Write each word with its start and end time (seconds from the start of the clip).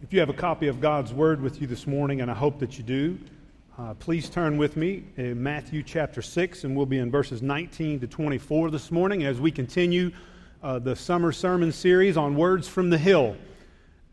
If 0.00 0.12
you 0.12 0.20
have 0.20 0.28
a 0.28 0.34
copy 0.34 0.68
of 0.68 0.80
God's 0.80 1.12
Word 1.12 1.42
with 1.42 1.60
you 1.60 1.66
this 1.66 1.84
morning, 1.84 2.20
and 2.20 2.30
I 2.30 2.34
hope 2.34 2.60
that 2.60 2.78
you 2.78 2.84
do, 2.84 3.18
uh, 3.76 3.94
please 3.94 4.28
turn 4.28 4.56
with 4.56 4.76
me 4.76 5.02
in 5.16 5.42
Matthew 5.42 5.82
chapter 5.82 6.22
6, 6.22 6.62
and 6.62 6.76
we'll 6.76 6.86
be 6.86 6.98
in 6.98 7.10
verses 7.10 7.42
19 7.42 7.98
to 7.98 8.06
24 8.06 8.70
this 8.70 8.92
morning 8.92 9.24
as 9.24 9.40
we 9.40 9.50
continue 9.50 10.12
uh, 10.62 10.78
the 10.78 10.94
summer 10.94 11.32
sermon 11.32 11.72
series 11.72 12.16
on 12.16 12.36
Words 12.36 12.68
from 12.68 12.90
the 12.90 12.96
Hill. 12.96 13.36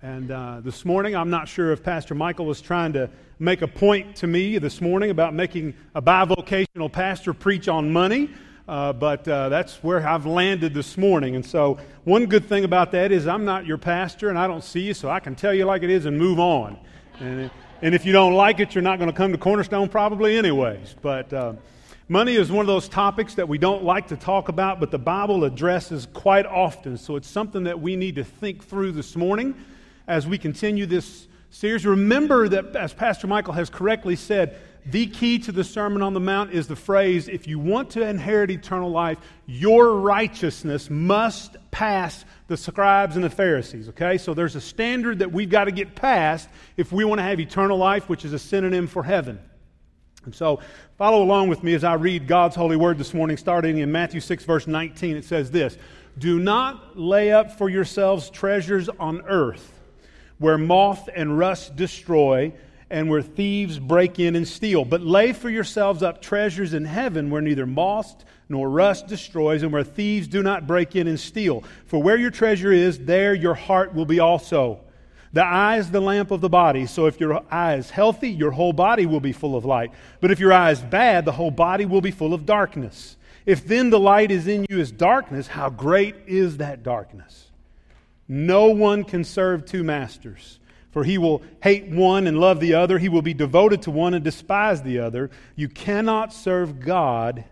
And 0.02 0.32
uh, 0.32 0.62
this 0.62 0.86
morning, 0.86 1.16
I'm 1.16 1.30
not 1.30 1.48
sure 1.48 1.72
if 1.72 1.84
Pastor 1.84 2.16
Michael 2.16 2.48
was 2.48 2.62
trying 2.62 2.92
to 2.94 3.08
make 3.38 3.62
a 3.62 3.68
point 3.68 4.16
to 4.16 4.28
me 4.28 4.58
this 4.58 4.82
morning 4.82 5.12
about 5.12 5.36
making 5.36 5.76
a 5.94 6.02
bivocational 6.02 6.92
pastor 6.92 7.32
preach 7.32 7.68
on 7.68 7.94
money. 7.94 8.32
Uh, 8.68 8.92
but 8.92 9.28
uh, 9.28 9.48
that's 9.50 9.84
where 9.84 10.06
I've 10.08 10.26
landed 10.26 10.74
this 10.74 10.98
morning. 10.98 11.36
And 11.36 11.46
so, 11.46 11.78
one 12.04 12.26
good 12.26 12.46
thing 12.46 12.64
about 12.64 12.92
that 12.94 13.12
is 13.12 13.28
I'm 13.28 13.46
not 13.46 13.68
your 13.68 13.78
pastor 13.78 14.30
and 14.30 14.40
I 14.40 14.48
don't 14.48 14.64
see 14.64 14.82
you, 14.82 14.96
so 14.96 15.08
I 15.08 15.20
can 15.20 15.36
tell 15.36 15.54
you 15.54 15.66
like 15.66 15.84
it 15.84 15.92
is 15.92 16.06
and 16.06 16.18
move 16.18 16.40
on. 16.40 16.80
And, 17.20 17.52
and 17.84 17.94
if 17.94 18.06
you 18.06 18.12
don't 18.12 18.34
like 18.34 18.60
it, 18.60 18.74
you're 18.74 18.82
not 18.82 18.98
going 18.98 19.12
to 19.12 19.16
come 19.16 19.32
to 19.32 19.38
Cornerstone 19.38 19.88
probably, 19.88 20.36
anyways. 20.36 20.96
But 21.00 21.32
uh, 21.32 21.54
money 22.08 22.36
is 22.36 22.52
one 22.52 22.62
of 22.62 22.68
those 22.68 22.90
topics 22.90 23.36
that 23.36 23.48
we 23.48 23.60
don't 23.60 23.84
like 23.84 24.08
to 24.08 24.18
talk 24.18 24.50
about, 24.50 24.80
but 24.80 24.90
the 24.90 24.98
Bible 24.98 25.44
addresses 25.44 26.08
quite 26.14 26.48
often. 26.48 26.98
So, 26.98 27.18
it's 27.18 27.30
something 27.30 27.66
that 27.66 27.80
we 27.80 27.96
need 27.96 28.16
to 28.16 28.24
think 28.24 28.64
through 28.64 28.94
this 28.94 29.16
morning 29.16 29.54
as 30.08 30.26
we 30.26 30.40
continue 30.40 30.88
this 30.88 31.28
series. 31.52 31.86
Remember 31.86 32.50
that, 32.50 32.76
as 32.76 32.96
Pastor 32.96 33.28
Michael 33.28 33.54
has 33.54 33.70
correctly 33.70 34.16
said, 34.16 34.60
the 34.86 35.08
key 35.08 35.40
to 35.40 35.52
the 35.52 35.64
Sermon 35.64 36.04
on 36.04 36.14
the 36.14 36.20
Mount 36.20 36.52
is 36.52 36.68
the 36.68 36.76
phrase 36.76 37.28
if 37.28 37.48
you 37.48 37.58
want 37.58 37.90
to 37.92 38.08
inherit 38.08 38.52
eternal 38.52 38.92
life, 38.92 39.18
your 39.48 39.96
righteousness 39.96 40.92
must 40.92 41.58
pass 41.72 42.24
the 42.48 42.56
scribes 42.56 43.16
and 43.16 43.26
the 43.26 43.30
Pharisees. 43.30 43.90
Okay? 43.90 44.20
So 44.20 44.36
there's 44.36 44.56
a 44.56 44.62
standard 44.62 45.20
that 45.20 45.32
we've 45.32 45.50
got 45.50 45.66
to 45.66 45.72
get 45.72 45.96
past 45.96 46.48
if 46.78 46.92
we 46.92 47.04
want 47.04 47.18
to 47.18 47.24
have 47.24 47.40
eternal 47.40 47.78
life, 47.78 48.08
which 48.10 48.26
is 48.26 48.34
a 48.34 48.40
synonym 48.40 48.86
for 48.86 49.04
heaven. 49.04 49.40
And 50.24 50.36
so 50.36 50.60
follow 50.98 51.24
along 51.24 51.50
with 51.50 51.64
me 51.64 51.74
as 51.74 51.84
I 51.84 51.96
read 51.96 52.28
God's 52.28 52.56
holy 52.56 52.78
word 52.78 53.00
this 53.00 53.14
morning, 53.14 53.38
starting 53.38 53.80
in 53.80 53.92
Matthew 53.92 54.20
6, 54.20 54.46
verse 54.46 54.68
19. 54.68 55.18
It 55.18 55.26
says 55.26 55.50
this 55.50 55.80
Do 56.20 56.40
not 56.40 56.98
lay 56.98 57.32
up 57.32 57.58
for 57.58 57.70
yourselves 57.70 58.30
treasures 58.30 58.88
on 59.00 59.22
earth, 59.28 59.80
where 60.38 60.60
moth 60.60 61.10
and 61.16 61.38
rust 61.40 61.76
destroy 61.76 62.54
and 62.90 63.10
where 63.10 63.22
thieves 63.22 63.80
break 63.80 64.20
in 64.20 64.36
and 64.36 64.48
steal. 64.48 64.86
But 64.86 65.02
lay 65.02 65.34
for 65.34 65.50
yourselves 65.50 66.04
up 66.04 66.22
treasures 66.22 66.74
in 66.74 66.86
heaven 66.86 67.30
where 67.30 67.42
neither 67.42 67.66
moth 67.66 68.24
nor 68.48 68.70
rust 68.70 69.08
destroys, 69.08 69.64
and 69.64 69.74
where 69.74 69.84
thieves 69.84 70.28
do 70.28 70.44
not 70.44 70.68
break 70.68 70.96
in 70.96 71.08
and 71.08 71.20
steal. 71.20 71.64
For 71.88 72.02
where 72.02 72.18
your 72.18 72.30
treasure 72.30 72.72
is, 72.72 73.00
there 73.00 73.34
your 73.34 73.56
heart 73.56 73.96
will 73.96 74.06
be 74.06 74.20
also. 74.20 74.82
The 75.34 75.44
eye 75.44 75.80
is 75.80 75.92
the 75.92 76.00
lamp 76.00 76.32
of 76.32 76.42
the 76.42 76.50
body, 76.50 76.86
so 76.86 77.08
if 77.08 77.20
your 77.20 77.44
eye 77.52 77.76
is 77.76 77.90
healthy, 77.90 78.30
your 78.30 78.52
whole 78.52 78.72
body 78.72 79.06
will 79.06 79.20
be 79.20 79.34
full 79.34 79.56
of 79.56 79.66
light. 79.66 79.92
But 80.22 80.32
if 80.32 80.40
your 80.40 80.54
eye 80.54 80.72
is 80.72 80.82
bad, 80.82 81.26
the 81.26 81.32
whole 81.32 81.52
body 81.52 81.86
will 81.86 82.02
be 82.02 82.12
full 82.12 82.34
of 82.34 82.46
darkness. 82.46 83.18
If 83.46 83.68
then 83.68 83.90
the 83.90 84.00
light 84.00 84.32
is 84.32 84.48
in 84.48 84.66
you 84.70 84.80
as 84.80 84.92
darkness, 84.92 85.48
how 85.48 85.70
great 85.70 86.16
is 86.26 86.58
that 86.58 86.84
darkness? 86.84 87.50
No 88.28 88.68
one 88.68 89.04
can 89.04 89.24
serve 89.24 89.66
two 89.66 89.84
masters. 89.84 90.60
For 90.96 91.04
he 91.04 91.18
will 91.18 91.44
hate 91.62 91.90
one 91.90 92.26
and 92.26 92.40
love 92.40 92.62
the 92.62 92.76
other. 92.76 92.98
He 92.98 93.10
will 93.10 93.22
be 93.22 93.34
devoted 93.34 93.82
to 93.82 93.92
one 93.92 94.14
and 94.14 94.24
despise 94.24 94.82
the 94.82 95.00
other. 95.00 95.30
You 95.58 95.68
cannot 95.68 96.32
serve 96.32 96.80
God 96.80 97.44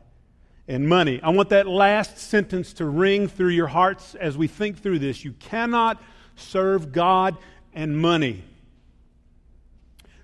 and 0.66 0.88
money. 0.88 1.20
I 1.22 1.30
want 1.32 1.50
that 1.50 1.68
last 1.68 2.18
sentence 2.18 2.72
to 2.76 2.86
ring 2.86 3.28
through 3.28 3.50
your 3.50 3.68
hearts 3.68 4.16
as 4.16 4.38
we 4.38 4.48
think 4.48 4.82
through 4.82 5.00
this. 5.00 5.26
You 5.26 5.34
cannot 5.34 6.02
serve 6.38 6.94
God 6.94 7.36
and 7.74 7.98
money. 7.98 8.46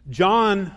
John 0.09 0.73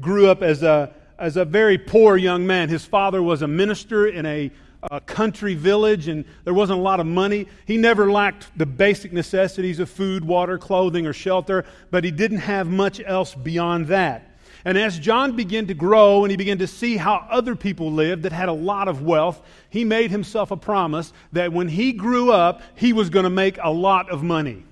grew 0.00 0.28
up 0.28 0.42
as 0.42 0.62
a, 0.62 0.94
as 1.18 1.36
a 1.36 1.44
very 1.44 1.76
poor 1.76 2.16
young 2.16 2.46
man. 2.46 2.70
His 2.70 2.86
father 2.86 3.22
was 3.22 3.42
a 3.42 3.48
minister 3.48 4.06
in 4.06 4.24
a 4.24 4.50
a 4.90 5.00
country 5.00 5.54
village 5.54 6.08
and 6.08 6.24
there 6.44 6.54
wasn't 6.54 6.78
a 6.78 6.82
lot 6.82 7.00
of 7.00 7.06
money. 7.06 7.46
He 7.66 7.76
never 7.76 8.10
lacked 8.10 8.56
the 8.56 8.66
basic 8.66 9.12
necessities 9.12 9.78
of 9.80 9.88
food, 9.90 10.24
water, 10.24 10.58
clothing, 10.58 11.06
or 11.06 11.12
shelter, 11.12 11.64
but 11.90 12.04
he 12.04 12.10
didn't 12.10 12.38
have 12.38 12.68
much 12.68 13.00
else 13.04 13.34
beyond 13.34 13.88
that. 13.88 14.30
And 14.64 14.78
as 14.78 14.98
John 14.98 15.36
began 15.36 15.66
to 15.66 15.74
grow 15.74 16.24
and 16.24 16.30
he 16.30 16.36
began 16.36 16.58
to 16.58 16.66
see 16.66 16.96
how 16.96 17.26
other 17.30 17.54
people 17.54 17.92
lived 17.92 18.22
that 18.22 18.32
had 18.32 18.48
a 18.48 18.52
lot 18.52 18.88
of 18.88 19.02
wealth, 19.02 19.42
he 19.68 19.84
made 19.84 20.10
himself 20.10 20.50
a 20.50 20.56
promise 20.56 21.12
that 21.32 21.52
when 21.52 21.68
he 21.68 21.92
grew 21.92 22.32
up, 22.32 22.62
he 22.74 22.92
was 22.92 23.10
going 23.10 23.24
to 23.24 23.30
make 23.30 23.58
a 23.62 23.70
lot 23.70 24.08
of 24.10 24.22
money. 24.22 24.64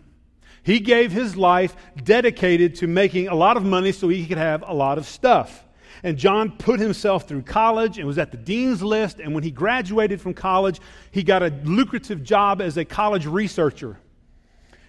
He 0.63 0.81
gave 0.81 1.13
his 1.13 1.37
life 1.37 1.77
dedicated 2.03 2.77
to 2.77 2.87
making 2.87 3.29
a 3.29 3.35
lot 3.35 3.57
of 3.57 3.65
money 3.65 3.93
so 3.93 4.09
he 4.09 4.27
could 4.27 4.39
have 4.39 4.65
a 4.67 4.73
lot 4.73 4.97
of 4.97 5.07
stuff. 5.07 5.65
And 6.03 6.19
John 6.19 6.53
put 6.53 6.81
himself 6.81 7.29
through 7.29 7.43
college 7.43 7.99
and 7.99 8.07
was 8.07 8.19
at 8.19 8.33
the 8.33 8.37
dean's 8.37 8.83
list. 8.83 9.21
And 9.21 9.35
when 9.35 9.45
he 9.45 9.51
graduated 9.51 10.21
from 10.21 10.35
college, 10.35 10.81
he 11.13 11.23
got 11.23 11.43
a 11.43 11.53
lucrative 11.65 12.25
job 12.25 12.61
as 12.61 12.77
a 12.77 12.85
college 12.85 13.27
researcher. 13.27 13.99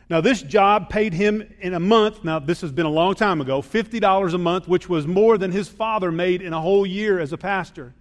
Now, 0.09 0.22
this 0.22 0.41
job 0.41 0.90
paid 0.90 1.13
him 1.13 1.47
in 1.59 1.73
a 1.73 1.79
month, 1.79 2.23
now 2.23 2.38
this 2.38 2.62
has 2.62 2.72
been 2.72 2.85
a 2.85 2.90
long 2.90 3.16
time 3.16 3.41
ago, 3.41 3.62
$50 3.62 4.34
a 4.34 4.38
month, 4.38 4.68
which 4.68 4.90
was 4.90 5.07
more 5.07 5.38
than 5.38 5.52
his 5.52 5.69
father 5.69 6.12
made 6.12 6.41
in 6.41 6.52
a 6.52 6.59
whole 6.59 6.85
year 6.85 7.19
as 7.19 7.31
a 7.31 7.38
pastor. 7.38 7.94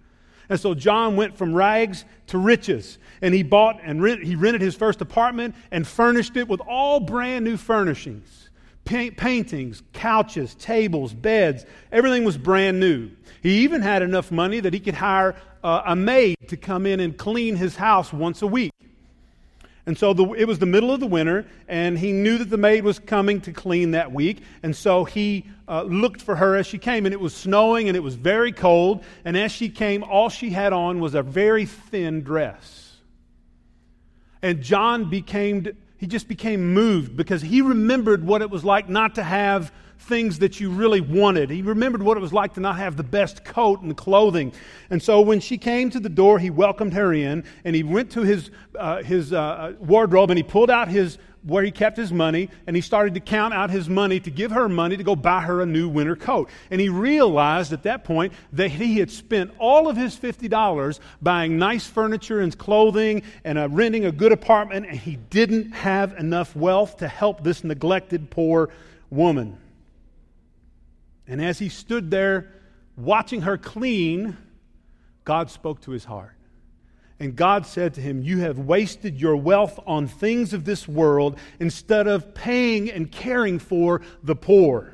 And 0.49 0.59
so 0.59 0.73
John 0.73 1.15
went 1.15 1.37
from 1.37 1.53
rags 1.53 2.03
to 2.27 2.37
riches. 2.37 2.97
And 3.21 3.33
he 3.33 3.41
bought 3.41 3.79
and 3.81 4.01
rent, 4.01 4.23
he 4.23 4.35
rented 4.35 4.61
his 4.61 4.75
first 4.75 5.01
apartment 5.01 5.55
and 5.71 5.87
furnished 5.87 6.35
it 6.35 6.47
with 6.47 6.59
all 6.61 6.99
brand 6.99 7.45
new 7.45 7.57
furnishings 7.57 8.42
paintings, 8.85 9.81
couches, 9.93 10.55
tables, 10.55 11.13
beds. 11.13 11.65
Everything 11.91 12.23
was 12.23 12.37
brand 12.37 12.79
new. 12.79 13.09
He 13.41 13.63
even 13.63 13.81
had 13.81 14.01
enough 14.01 14.31
money 14.31 14.59
that 14.59 14.73
he 14.73 14.79
could 14.79 14.93
hire 14.93 15.35
uh, 15.63 15.83
a 15.85 15.95
maid 15.95 16.37
to 16.49 16.57
come 16.57 16.85
in 16.85 16.99
and 16.99 17.17
clean 17.17 17.55
his 17.55 17.75
house 17.75 18.11
once 18.11 18.41
a 18.41 18.47
week. 18.47 18.71
And 19.85 19.97
so 19.97 20.13
the, 20.13 20.31
it 20.33 20.45
was 20.45 20.59
the 20.59 20.65
middle 20.65 20.91
of 20.91 21.01
the 21.01 21.07
winter, 21.07 21.45
and 21.67 21.99
he 21.99 22.13
knew 22.13 22.37
that 22.37 22.49
the 22.49 22.57
maid 22.57 22.85
was 22.85 22.99
coming 22.99 23.41
to 23.41 23.51
clean 23.51 23.91
that 23.91 24.13
week. 24.13 24.41
And 24.63 24.73
so 24.73 25.03
he 25.03 25.45
uh, 25.67 25.83
looked 25.83 26.21
for 26.21 26.37
her 26.37 26.55
as 26.55 26.67
she 26.67 26.77
came. 26.77 27.05
And 27.05 27.13
it 27.13 27.19
was 27.19 27.35
snowing 27.35 27.89
and 27.89 27.97
it 27.97 28.01
was 28.01 28.15
very 28.15 28.53
cold. 28.53 29.03
And 29.25 29.35
as 29.35 29.51
she 29.51 29.69
came, 29.69 30.03
all 30.03 30.29
she 30.29 30.51
had 30.51 30.71
on 30.71 30.99
was 30.99 31.15
a 31.15 31.21
very 31.21 31.65
thin 31.65 32.21
dress. 32.23 32.95
And 34.41 34.61
John 34.61 35.09
became 35.09 35.67
he 36.03 36.07
just 36.07 36.27
became 36.27 36.73
moved 36.73 37.15
because 37.15 37.41
he 37.41 37.61
remembered 37.61 38.25
what 38.25 38.41
it 38.41 38.49
was 38.49 38.65
like 38.65 38.89
not 38.89 39.15
to 39.15 39.23
have 39.23 39.71
things 39.99 40.39
that 40.39 40.59
you 40.59 40.69
really 40.69 40.99
wanted. 40.99 41.49
He 41.49 41.61
remembered 41.61 42.03
what 42.03 42.17
it 42.17 42.19
was 42.19 42.33
like 42.33 42.55
to 42.55 42.59
not 42.59 42.75
have 42.75 42.97
the 42.97 43.05
best 43.05 43.45
coat 43.45 43.79
and 43.79 43.95
clothing. 43.95 44.51
And 44.89 45.01
so 45.01 45.21
when 45.21 45.39
she 45.39 45.57
came 45.57 45.89
to 45.91 46.01
the 46.01 46.09
door, 46.09 46.39
he 46.39 46.49
welcomed 46.49 46.93
her 46.93 47.13
in 47.13 47.45
and 47.63 47.73
he 47.73 47.83
went 47.83 48.11
to 48.11 48.23
his, 48.23 48.51
uh, 48.77 49.01
his 49.01 49.31
uh, 49.31 49.75
wardrobe 49.79 50.29
and 50.29 50.37
he 50.37 50.43
pulled 50.43 50.69
out 50.69 50.89
his 50.89 51.17
where 51.43 51.63
he 51.63 51.71
kept 51.71 51.97
his 51.97 52.11
money, 52.11 52.49
and 52.65 52.75
he 52.75 52.81
started 52.81 53.13
to 53.15 53.19
count 53.19 53.53
out 53.53 53.69
his 53.69 53.89
money 53.89 54.19
to 54.19 54.31
give 54.31 54.51
her 54.51 54.69
money 54.69 54.97
to 54.97 55.03
go 55.03 55.15
buy 55.15 55.41
her 55.41 55.61
a 55.61 55.65
new 55.65 55.89
winter 55.89 56.15
coat. 56.15 56.49
And 56.71 56.79
he 56.79 56.89
realized 56.89 57.73
at 57.73 57.83
that 57.83 58.03
point 58.03 58.33
that 58.53 58.69
he 58.69 58.99
had 58.99 59.11
spent 59.11 59.51
all 59.59 59.89
of 59.89 59.97
his 59.97 60.15
$50 60.15 60.99
buying 61.21 61.57
nice 61.57 61.85
furniture 61.85 62.39
and 62.39 62.57
clothing 62.57 63.23
and 63.43 63.57
uh, 63.57 63.67
renting 63.69 64.05
a 64.05 64.11
good 64.11 64.31
apartment, 64.31 64.85
and 64.85 64.97
he 64.97 65.17
didn't 65.17 65.71
have 65.71 66.13
enough 66.13 66.55
wealth 66.55 66.97
to 66.97 67.07
help 67.07 67.43
this 67.43 67.63
neglected 67.63 68.29
poor 68.29 68.69
woman. 69.09 69.57
And 71.27 71.43
as 71.43 71.59
he 71.59 71.69
stood 71.69 72.09
there 72.09 72.51
watching 72.97 73.41
her 73.41 73.57
clean, 73.57 74.37
God 75.25 75.49
spoke 75.49 75.81
to 75.81 75.91
his 75.91 76.05
heart. 76.05 76.35
And 77.23 77.37
God 77.37 77.65
said 77.65 77.93
to 77.93 78.01
him, 78.01 78.21
You 78.21 78.39
have 78.39 78.59
wasted 78.59 79.17
your 79.17 79.37
wealth 79.37 79.79
on 79.87 80.07
things 80.07 80.51
of 80.51 80.65
this 80.65 80.89
world 80.89 81.39
instead 81.57 82.05
of 82.05 82.35
paying 82.35 82.91
and 82.91 83.09
caring 83.09 83.59
for 83.59 84.01
the 84.21 84.35
poor. 84.35 84.93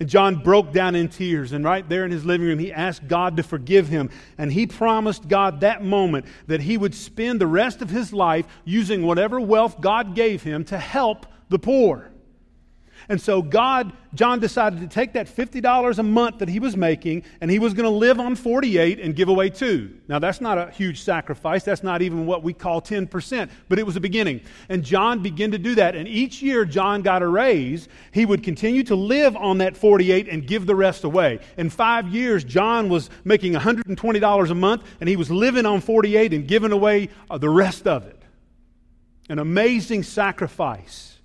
And 0.00 0.08
John 0.08 0.36
broke 0.36 0.72
down 0.72 0.94
in 0.94 1.10
tears, 1.10 1.52
and 1.52 1.62
right 1.62 1.86
there 1.86 2.06
in 2.06 2.10
his 2.10 2.24
living 2.24 2.46
room, 2.46 2.58
he 2.58 2.72
asked 2.72 3.06
God 3.06 3.36
to 3.36 3.42
forgive 3.42 3.86
him. 3.88 4.08
And 4.38 4.50
he 4.50 4.66
promised 4.66 5.28
God 5.28 5.60
that 5.60 5.84
moment 5.84 6.24
that 6.46 6.62
he 6.62 6.78
would 6.78 6.94
spend 6.94 7.38
the 7.38 7.46
rest 7.46 7.82
of 7.82 7.90
his 7.90 8.14
life 8.14 8.46
using 8.64 9.04
whatever 9.04 9.38
wealth 9.38 9.78
God 9.78 10.14
gave 10.14 10.42
him 10.42 10.64
to 10.64 10.78
help 10.78 11.26
the 11.50 11.58
poor. 11.58 12.10
And 13.08 13.20
so 13.20 13.40
God, 13.40 13.92
John 14.14 14.40
decided 14.40 14.80
to 14.80 14.88
take 14.88 15.12
that 15.12 15.26
$50 15.26 15.98
a 15.98 16.02
month 16.02 16.38
that 16.38 16.48
he 16.48 16.58
was 16.58 16.76
making 16.76 17.22
and 17.40 17.50
he 17.50 17.60
was 17.60 17.72
going 17.72 17.84
to 17.84 17.96
live 17.96 18.18
on 18.18 18.34
48 18.34 18.98
and 18.98 19.14
give 19.14 19.28
away 19.28 19.50
two. 19.50 19.96
Now 20.08 20.18
that's 20.18 20.40
not 20.40 20.58
a 20.58 20.70
huge 20.72 21.02
sacrifice. 21.02 21.62
That's 21.62 21.84
not 21.84 22.02
even 22.02 22.26
what 22.26 22.42
we 22.42 22.52
call 22.52 22.82
10%, 22.82 23.48
but 23.68 23.78
it 23.78 23.86
was 23.86 23.94
a 23.94 24.00
beginning. 24.00 24.40
And 24.68 24.82
John 24.82 25.22
began 25.22 25.52
to 25.52 25.58
do 25.58 25.76
that. 25.76 25.94
And 25.94 26.08
each 26.08 26.42
year 26.42 26.64
John 26.64 27.02
got 27.02 27.22
a 27.22 27.28
raise. 27.28 27.88
He 28.10 28.26
would 28.26 28.42
continue 28.42 28.82
to 28.84 28.96
live 28.96 29.36
on 29.36 29.58
that 29.58 29.76
48 29.76 30.28
and 30.28 30.46
give 30.46 30.66
the 30.66 30.74
rest 30.74 31.04
away. 31.04 31.38
In 31.56 31.70
five 31.70 32.08
years, 32.08 32.42
John 32.42 32.88
was 32.88 33.08
making 33.24 33.52
$120 33.52 34.50
a 34.50 34.54
month 34.54 34.82
and 35.00 35.08
he 35.08 35.16
was 35.16 35.30
living 35.30 35.64
on 35.64 35.80
48 35.80 36.32
and 36.32 36.48
giving 36.48 36.72
away 36.72 37.08
uh, 37.30 37.38
the 37.38 37.50
rest 37.50 37.86
of 37.86 38.04
it. 38.06 38.20
An 39.28 39.38
amazing 39.38 40.02
sacrifice. 40.02 41.15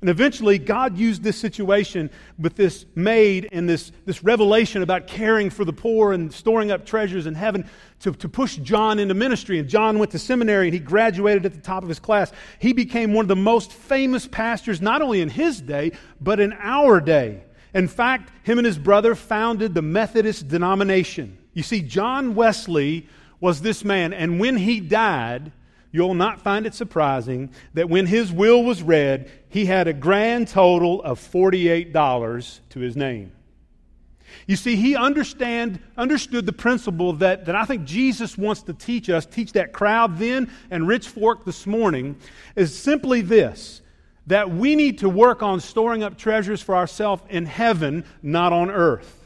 And 0.00 0.08
eventually, 0.08 0.58
God 0.58 0.96
used 0.96 1.22
this 1.22 1.36
situation 1.36 2.08
with 2.38 2.56
this 2.56 2.86
maid 2.94 3.48
and 3.52 3.68
this, 3.68 3.92
this 4.06 4.24
revelation 4.24 4.82
about 4.82 5.06
caring 5.06 5.50
for 5.50 5.66
the 5.66 5.74
poor 5.74 6.12
and 6.12 6.32
storing 6.32 6.70
up 6.70 6.86
treasures 6.86 7.26
in 7.26 7.34
heaven 7.34 7.68
to, 8.00 8.12
to 8.12 8.28
push 8.28 8.56
John 8.56 8.98
into 8.98 9.12
ministry. 9.12 9.58
And 9.58 9.68
John 9.68 9.98
went 9.98 10.12
to 10.12 10.18
seminary 10.18 10.68
and 10.68 10.74
he 10.74 10.80
graduated 10.80 11.44
at 11.44 11.52
the 11.52 11.60
top 11.60 11.82
of 11.82 11.88
his 11.90 11.98
class. 11.98 12.32
He 12.58 12.72
became 12.72 13.12
one 13.12 13.24
of 13.24 13.28
the 13.28 13.36
most 13.36 13.72
famous 13.72 14.26
pastors, 14.26 14.80
not 14.80 15.02
only 15.02 15.20
in 15.20 15.28
his 15.28 15.60
day, 15.60 15.92
but 16.18 16.40
in 16.40 16.54
our 16.54 16.98
day. 17.00 17.44
In 17.74 17.86
fact, 17.86 18.32
him 18.42 18.58
and 18.58 18.66
his 18.66 18.78
brother 18.78 19.14
founded 19.14 19.74
the 19.74 19.82
Methodist 19.82 20.48
denomination. 20.48 21.36
You 21.52 21.62
see, 21.62 21.82
John 21.82 22.34
Wesley 22.34 23.06
was 23.38 23.60
this 23.60 23.84
man, 23.84 24.12
and 24.12 24.40
when 24.40 24.56
he 24.56 24.80
died, 24.80 25.52
you'll 25.92 26.14
not 26.14 26.40
find 26.40 26.66
it 26.66 26.74
surprising 26.74 27.50
that 27.74 27.88
when 27.88 28.06
his 28.06 28.32
will 28.32 28.62
was 28.62 28.82
read, 28.82 29.30
he 29.48 29.66
had 29.66 29.88
a 29.88 29.92
grand 29.92 30.48
total 30.48 31.02
of 31.02 31.18
$48 31.20 32.60
to 32.70 32.80
his 32.80 32.96
name. 32.96 33.32
You 34.46 34.56
see, 34.56 34.76
he 34.76 34.96
understand, 34.96 35.80
understood 35.96 36.46
the 36.46 36.52
principle 36.52 37.12
that, 37.14 37.46
that 37.46 37.56
I 37.56 37.64
think 37.64 37.84
Jesus 37.84 38.38
wants 38.38 38.62
to 38.62 38.72
teach 38.72 39.10
us, 39.10 39.26
teach 39.26 39.52
that 39.52 39.72
crowd 39.72 40.18
then 40.18 40.50
and 40.70 40.86
Rich 40.86 41.08
Fork 41.08 41.44
this 41.44 41.66
morning, 41.66 42.16
is 42.56 42.76
simply 42.76 43.20
this 43.20 43.82
that 44.26 44.50
we 44.50 44.76
need 44.76 44.98
to 44.98 45.08
work 45.08 45.42
on 45.42 45.58
storing 45.58 46.04
up 46.04 46.16
treasures 46.16 46.62
for 46.62 46.76
ourselves 46.76 47.22
in 47.30 47.46
heaven, 47.46 48.04
not 48.22 48.52
on 48.52 48.70
earth. 48.70 49.19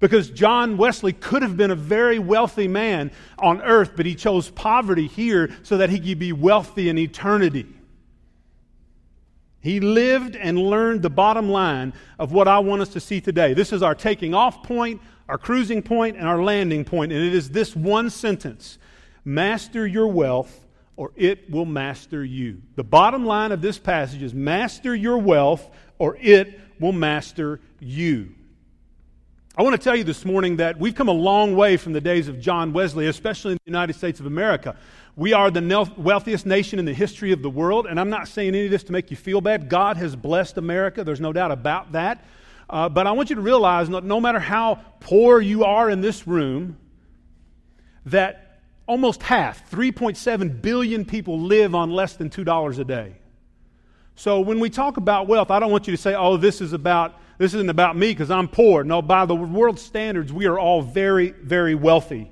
Because 0.00 0.30
John 0.30 0.76
Wesley 0.76 1.12
could 1.12 1.42
have 1.42 1.56
been 1.56 1.70
a 1.70 1.76
very 1.76 2.18
wealthy 2.18 2.68
man 2.68 3.10
on 3.38 3.60
earth, 3.62 3.92
but 3.96 4.06
he 4.06 4.14
chose 4.14 4.48
poverty 4.50 5.08
here 5.08 5.50
so 5.62 5.78
that 5.78 5.90
he 5.90 5.98
could 5.98 6.18
be 6.18 6.32
wealthy 6.32 6.88
in 6.88 6.98
eternity. 6.98 7.66
He 9.60 9.80
lived 9.80 10.36
and 10.36 10.58
learned 10.58 11.02
the 11.02 11.10
bottom 11.10 11.48
line 11.48 11.92
of 12.18 12.30
what 12.30 12.46
I 12.46 12.60
want 12.60 12.82
us 12.82 12.90
to 12.90 13.00
see 13.00 13.20
today. 13.20 13.54
This 13.54 13.72
is 13.72 13.82
our 13.82 13.94
taking 13.94 14.34
off 14.34 14.62
point, 14.62 15.02
our 15.28 15.36
cruising 15.36 15.82
point, 15.82 16.16
and 16.16 16.28
our 16.28 16.42
landing 16.42 16.84
point, 16.84 17.12
and 17.12 17.22
it 17.22 17.34
is 17.34 17.50
this 17.50 17.74
one 17.74 18.10
sentence 18.10 18.78
Master 19.24 19.86
your 19.86 20.06
wealth, 20.06 20.64
or 20.96 21.12
it 21.16 21.50
will 21.50 21.66
master 21.66 22.24
you. 22.24 22.62
The 22.76 22.84
bottom 22.84 23.26
line 23.26 23.52
of 23.52 23.60
this 23.60 23.78
passage 23.78 24.22
is 24.22 24.32
Master 24.32 24.94
your 24.94 25.18
wealth, 25.18 25.68
or 25.98 26.16
it 26.20 26.58
will 26.80 26.92
master 26.92 27.60
you. 27.78 28.34
I 29.58 29.62
want 29.62 29.74
to 29.74 29.82
tell 29.82 29.96
you 29.96 30.04
this 30.04 30.24
morning 30.24 30.58
that 30.58 30.78
we've 30.78 30.94
come 30.94 31.08
a 31.08 31.10
long 31.10 31.56
way 31.56 31.76
from 31.76 31.92
the 31.92 32.00
days 32.00 32.28
of 32.28 32.38
John 32.38 32.72
Wesley, 32.72 33.08
especially 33.08 33.50
in 33.50 33.58
the 33.64 33.68
United 33.68 33.96
States 33.96 34.20
of 34.20 34.26
America. 34.26 34.76
We 35.16 35.32
are 35.32 35.50
the 35.50 35.92
wealthiest 35.96 36.46
nation 36.46 36.78
in 36.78 36.84
the 36.84 36.94
history 36.94 37.32
of 37.32 37.42
the 37.42 37.50
world, 37.50 37.88
and 37.88 37.98
I'm 37.98 38.08
not 38.08 38.28
saying 38.28 38.50
any 38.50 38.66
of 38.66 38.70
this 38.70 38.84
to 38.84 38.92
make 38.92 39.10
you 39.10 39.16
feel 39.16 39.40
bad. 39.40 39.68
God 39.68 39.96
has 39.96 40.14
blessed 40.14 40.58
America, 40.58 41.02
there's 41.02 41.20
no 41.20 41.32
doubt 41.32 41.50
about 41.50 41.90
that. 41.90 42.24
Uh, 42.70 42.88
but 42.88 43.08
I 43.08 43.10
want 43.10 43.30
you 43.30 43.34
to 43.34 43.42
realize 43.42 43.88
that 43.88 44.04
no 44.04 44.20
matter 44.20 44.38
how 44.38 44.76
poor 45.00 45.40
you 45.40 45.64
are 45.64 45.90
in 45.90 46.02
this 46.02 46.24
room, 46.24 46.78
that 48.06 48.60
almost 48.86 49.24
half, 49.24 49.68
3.7 49.72 50.62
billion 50.62 51.04
people, 51.04 51.40
live 51.40 51.74
on 51.74 51.90
less 51.90 52.14
than 52.14 52.30
$2 52.30 52.78
a 52.78 52.84
day. 52.84 53.16
So 54.14 54.38
when 54.38 54.60
we 54.60 54.70
talk 54.70 54.98
about 54.98 55.26
wealth, 55.26 55.50
I 55.50 55.58
don't 55.58 55.72
want 55.72 55.88
you 55.88 55.96
to 55.96 56.00
say, 56.00 56.14
oh, 56.14 56.36
this 56.36 56.60
is 56.60 56.72
about 56.72 57.16
this 57.38 57.54
isn't 57.54 57.70
about 57.70 57.96
me 57.96 58.10
because 58.10 58.30
I'm 58.30 58.48
poor. 58.48 58.84
No, 58.84 59.00
by 59.00 59.24
the 59.24 59.34
world's 59.34 59.82
standards, 59.82 60.32
we 60.32 60.46
are 60.46 60.58
all 60.58 60.82
very, 60.82 61.30
very 61.30 61.74
wealthy. 61.74 62.30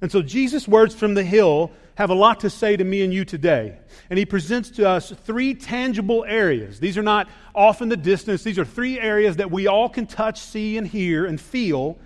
And 0.00 0.12
so 0.12 0.22
Jesus' 0.22 0.68
words 0.68 0.94
from 0.94 1.14
the 1.14 1.24
hill 1.24 1.72
have 1.96 2.10
a 2.10 2.14
lot 2.14 2.40
to 2.40 2.50
say 2.50 2.76
to 2.76 2.84
me 2.84 3.02
and 3.02 3.12
you 3.12 3.24
today. 3.24 3.78
And 4.10 4.18
he 4.18 4.26
presents 4.26 4.70
to 4.72 4.86
us 4.86 5.10
three 5.24 5.54
tangible 5.54 6.24
areas. 6.28 6.78
These 6.78 6.98
are 6.98 7.02
not 7.02 7.28
off 7.54 7.80
in 7.80 7.88
the 7.88 7.96
distance, 7.96 8.42
these 8.42 8.58
are 8.58 8.66
three 8.66 9.00
areas 9.00 9.36
that 9.36 9.50
we 9.50 9.66
all 9.66 9.88
can 9.88 10.06
touch, 10.06 10.38
see, 10.38 10.76
and 10.76 10.86
hear 10.86 11.24
and 11.24 11.40
feel 11.40 11.96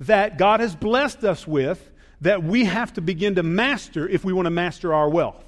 that 0.00 0.38
God 0.38 0.60
has 0.60 0.74
blessed 0.74 1.22
us 1.24 1.46
with 1.46 1.90
that 2.22 2.42
we 2.42 2.64
have 2.64 2.92
to 2.94 3.00
begin 3.00 3.34
to 3.34 3.42
master 3.42 4.08
if 4.08 4.24
we 4.24 4.32
want 4.32 4.46
to 4.46 4.50
master 4.50 4.94
our 4.94 5.10
wealth. 5.10 5.44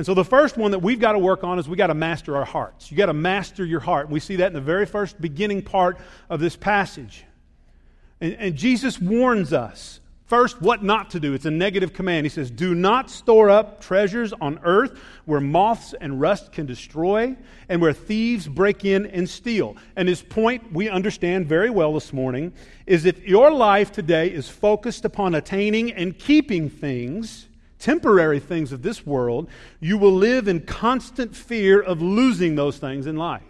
And 0.00 0.06
so 0.06 0.14
the 0.14 0.24
first 0.24 0.56
one 0.56 0.70
that 0.70 0.78
we've 0.78 0.98
got 0.98 1.12
to 1.12 1.18
work 1.18 1.44
on 1.44 1.58
is 1.58 1.68
we 1.68 1.76
got 1.76 1.88
to 1.88 1.94
master 1.94 2.34
our 2.34 2.46
hearts. 2.46 2.90
You 2.90 2.96
got 2.96 3.06
to 3.06 3.12
master 3.12 3.66
your 3.66 3.80
heart. 3.80 4.06
And 4.06 4.14
we 4.14 4.18
see 4.18 4.36
that 4.36 4.46
in 4.46 4.54
the 4.54 4.60
very 4.62 4.86
first 4.86 5.20
beginning 5.20 5.60
part 5.60 5.98
of 6.30 6.40
this 6.40 6.56
passage. 6.56 7.26
And, 8.18 8.32
and 8.32 8.56
Jesus 8.56 8.98
warns 8.98 9.52
us 9.52 10.00
first 10.24 10.62
what 10.62 10.82
not 10.82 11.10
to 11.10 11.20
do. 11.20 11.34
It's 11.34 11.44
a 11.44 11.50
negative 11.50 11.92
command. 11.92 12.24
He 12.24 12.30
says, 12.30 12.50
Do 12.50 12.74
not 12.74 13.10
store 13.10 13.50
up 13.50 13.82
treasures 13.82 14.32
on 14.40 14.58
earth 14.62 14.98
where 15.26 15.38
moths 15.38 15.92
and 16.00 16.18
rust 16.18 16.50
can 16.50 16.64
destroy 16.64 17.36
and 17.68 17.82
where 17.82 17.92
thieves 17.92 18.48
break 18.48 18.86
in 18.86 19.04
and 19.04 19.28
steal. 19.28 19.76
And 19.96 20.08
his 20.08 20.22
point, 20.22 20.72
we 20.72 20.88
understand 20.88 21.46
very 21.46 21.68
well 21.68 21.92
this 21.92 22.10
morning, 22.10 22.54
is 22.86 23.04
if 23.04 23.28
your 23.28 23.52
life 23.52 23.92
today 23.92 24.28
is 24.28 24.48
focused 24.48 25.04
upon 25.04 25.34
attaining 25.34 25.92
and 25.92 26.18
keeping 26.18 26.70
things, 26.70 27.48
temporary 27.80 28.38
things 28.38 28.70
of 28.70 28.82
this 28.82 29.04
world, 29.04 29.48
you 29.80 29.98
will 29.98 30.12
live 30.12 30.46
in 30.46 30.60
constant 30.60 31.34
fear 31.34 31.80
of 31.80 32.00
losing 32.00 32.54
those 32.54 32.78
things 32.78 33.06
in 33.06 33.16
life. 33.16 33.42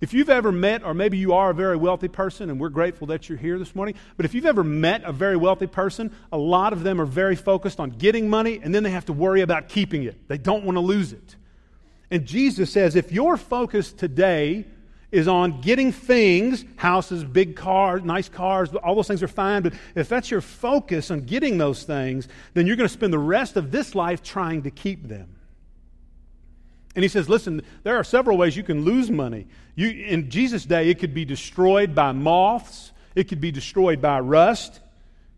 If 0.00 0.12
you've 0.12 0.30
ever 0.30 0.52
met, 0.52 0.84
or 0.84 0.92
maybe 0.92 1.16
you 1.16 1.32
are 1.32 1.50
a 1.50 1.54
very 1.54 1.76
wealthy 1.76 2.08
person, 2.08 2.50
and 2.50 2.60
we're 2.60 2.68
grateful 2.68 3.06
that 3.08 3.28
you're 3.28 3.38
here 3.38 3.58
this 3.58 3.74
morning, 3.74 3.94
but 4.16 4.26
if 4.26 4.34
you've 4.34 4.46
ever 4.46 4.62
met 4.62 5.02
a 5.04 5.12
very 5.12 5.36
wealthy 5.36 5.66
person, 5.66 6.14
a 6.30 6.38
lot 6.38 6.72
of 6.72 6.82
them 6.82 7.00
are 7.00 7.06
very 7.06 7.34
focused 7.34 7.80
on 7.80 7.90
getting 7.90 8.28
money, 8.28 8.60
and 8.62 8.74
then 8.74 8.82
they 8.82 8.90
have 8.90 9.06
to 9.06 9.14
worry 9.14 9.40
about 9.40 9.68
keeping 9.68 10.04
it. 10.04 10.28
They 10.28 10.38
don't 10.38 10.64
want 10.64 10.76
to 10.76 10.80
lose 10.80 11.12
it. 11.12 11.36
And 12.10 12.26
Jesus 12.26 12.70
says 12.70 12.94
if 12.94 13.10
your 13.10 13.36
focus 13.36 13.90
today 13.90 14.66
is 15.16 15.26
on 15.28 15.62
getting 15.62 15.92
things, 15.92 16.64
houses, 16.76 17.24
big 17.24 17.56
cars, 17.56 18.02
nice 18.04 18.28
cars, 18.28 18.72
all 18.74 18.94
those 18.94 19.08
things 19.08 19.22
are 19.22 19.28
fine, 19.28 19.62
but 19.62 19.72
if 19.94 20.10
that's 20.10 20.30
your 20.30 20.42
focus 20.42 21.10
on 21.10 21.22
getting 21.22 21.56
those 21.56 21.84
things, 21.84 22.28
then 22.52 22.66
you're 22.66 22.76
going 22.76 22.88
to 22.88 22.92
spend 22.92 23.12
the 23.12 23.18
rest 23.18 23.56
of 23.56 23.70
this 23.70 23.94
life 23.94 24.22
trying 24.22 24.62
to 24.62 24.70
keep 24.70 25.08
them. 25.08 25.34
And 26.94 27.02
he 27.02 27.08
says, 27.08 27.28
listen, 27.28 27.62
there 27.82 27.96
are 27.96 28.04
several 28.04 28.36
ways 28.36 28.56
you 28.56 28.62
can 28.62 28.84
lose 28.84 29.10
money. 29.10 29.46
You, 29.74 29.88
in 29.88 30.30
Jesus' 30.30 30.64
day, 30.66 30.90
it 30.90 30.98
could 30.98 31.14
be 31.14 31.24
destroyed 31.24 31.94
by 31.94 32.12
moths, 32.12 32.92
it 33.14 33.24
could 33.24 33.40
be 33.40 33.50
destroyed 33.50 34.02
by 34.02 34.20
rust, 34.20 34.80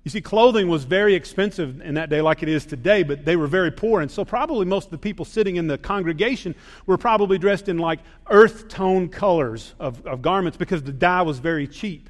you 0.09 0.11
see, 0.11 0.23
clothing 0.23 0.69
was 0.69 0.85
very 0.85 1.15
expensive 1.15 1.83
in 1.83 1.93
that 1.93 2.09
day, 2.09 2.23
like 2.23 2.43
it 2.43 2.49
is 2.49 2.65
today, 2.65 3.03
but 3.03 3.27
they 3.27 3.37
were 3.37 3.47
very 3.47 3.71
poor. 3.71 4.01
And 4.01 4.11
so, 4.11 4.25
probably 4.25 4.65
most 4.65 4.87
of 4.87 4.91
the 4.91 4.97
people 4.97 5.27
sitting 5.27 5.57
in 5.57 5.67
the 5.67 5.77
congregation 5.77 6.55
were 6.87 6.97
probably 6.97 7.37
dressed 7.37 7.69
in 7.69 7.77
like 7.77 8.01
earth 8.31 8.69
tone 8.69 9.11
colors 9.11 9.75
of, 9.79 10.07
of 10.07 10.23
garments 10.23 10.57
because 10.57 10.83
the 10.83 10.95
dye 10.95 11.21
was 11.21 11.41
very 11.41 11.67
cheap. 11.67 12.09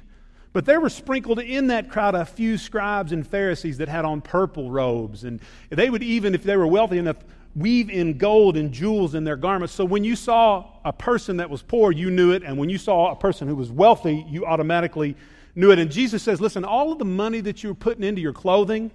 But 0.53 0.63
there 0.65 0.79
were 0.79 0.89
sprinkled 0.89 1.39
in 1.39 1.67
that 1.67 1.89
crowd 1.89 2.15
a 2.15 2.23
few 2.23 2.57
scribes 2.57 3.11
and 3.11 3.27
Pharisees 3.27 3.79
that 3.79 3.89
had 3.89 4.05
on 4.05 4.21
purple 4.21 4.71
robes. 4.71 5.25
And 5.25 5.41
they 5.69 5.89
would 5.89 6.01
even, 6.01 6.33
if 6.33 6.43
they 6.43 6.55
were 6.55 6.67
wealthy 6.67 6.99
enough, 6.99 7.17
weave 7.53 7.89
in 7.89 8.17
gold 8.17 8.55
and 8.55 8.71
jewels 8.71 9.13
in 9.13 9.25
their 9.25 9.35
garments. 9.35 9.73
So 9.73 9.83
when 9.83 10.05
you 10.05 10.15
saw 10.15 10.71
a 10.85 10.93
person 10.93 11.35
that 11.37 11.49
was 11.49 11.63
poor, 11.63 11.91
you 11.91 12.09
knew 12.09 12.31
it. 12.31 12.43
And 12.43 12.57
when 12.57 12.69
you 12.69 12.77
saw 12.77 13.11
a 13.11 13.15
person 13.17 13.49
who 13.49 13.57
was 13.57 13.69
wealthy, 13.69 14.25
you 14.29 14.45
automatically 14.45 15.17
knew 15.55 15.71
it. 15.71 15.79
And 15.79 15.91
Jesus 15.91 16.23
says, 16.23 16.39
listen, 16.39 16.63
all 16.63 16.91
of 16.91 16.99
the 16.99 17.05
money 17.05 17.41
that 17.41 17.63
you're 17.63 17.73
putting 17.73 18.03
into 18.03 18.21
your 18.21 18.33
clothing, 18.33 18.91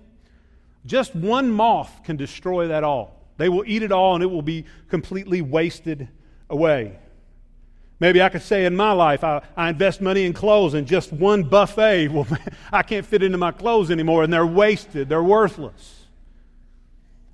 just 0.86 1.14
one 1.14 1.50
moth 1.50 2.02
can 2.04 2.16
destroy 2.16 2.68
that 2.68 2.84
all. 2.84 3.20
They 3.36 3.48
will 3.48 3.64
eat 3.66 3.82
it 3.82 3.92
all 3.92 4.14
and 4.14 4.22
it 4.22 4.28
will 4.28 4.42
be 4.42 4.64
completely 4.88 5.42
wasted 5.42 6.08
away. 6.48 6.98
Maybe 8.00 8.20
I 8.20 8.28
could 8.28 8.42
say 8.42 8.64
in 8.64 8.76
my 8.76 8.92
life, 8.92 9.24
I, 9.24 9.42
I 9.56 9.70
invest 9.70 10.00
money 10.00 10.24
in 10.24 10.32
clothes 10.32 10.74
and 10.74 10.86
just 10.86 11.12
one 11.12 11.44
buffet, 11.44 12.08
well, 12.08 12.26
I 12.72 12.82
can't 12.82 13.06
fit 13.06 13.22
into 13.22 13.38
my 13.38 13.52
clothes 13.52 13.90
anymore 13.90 14.24
and 14.24 14.32
they're 14.32 14.46
wasted, 14.46 15.08
they're 15.08 15.22
worthless. 15.22 16.06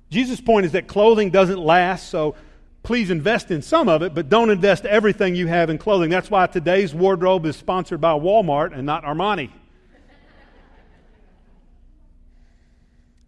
Jesus' 0.09 0.41
point 0.41 0.65
is 0.65 0.73
that 0.73 0.87
clothing 0.87 1.29
doesn't 1.29 1.59
last, 1.59 2.09
so 2.09 2.35
please 2.83 3.09
invest 3.09 3.51
in 3.51 3.61
some 3.61 3.87
of 3.87 4.01
it, 4.01 4.13
but 4.13 4.29
don't 4.29 4.49
invest 4.49 4.85
everything 4.85 5.35
you 5.35 5.47
have 5.47 5.69
in 5.69 5.77
clothing. 5.77 6.09
That's 6.09 6.31
why 6.31 6.47
today's 6.47 6.93
wardrobe 6.93 7.45
is 7.45 7.55
sponsored 7.55 8.01
by 8.01 8.13
Walmart 8.13 8.73
and 8.73 8.85
not 8.85 9.03
Armani. 9.03 9.51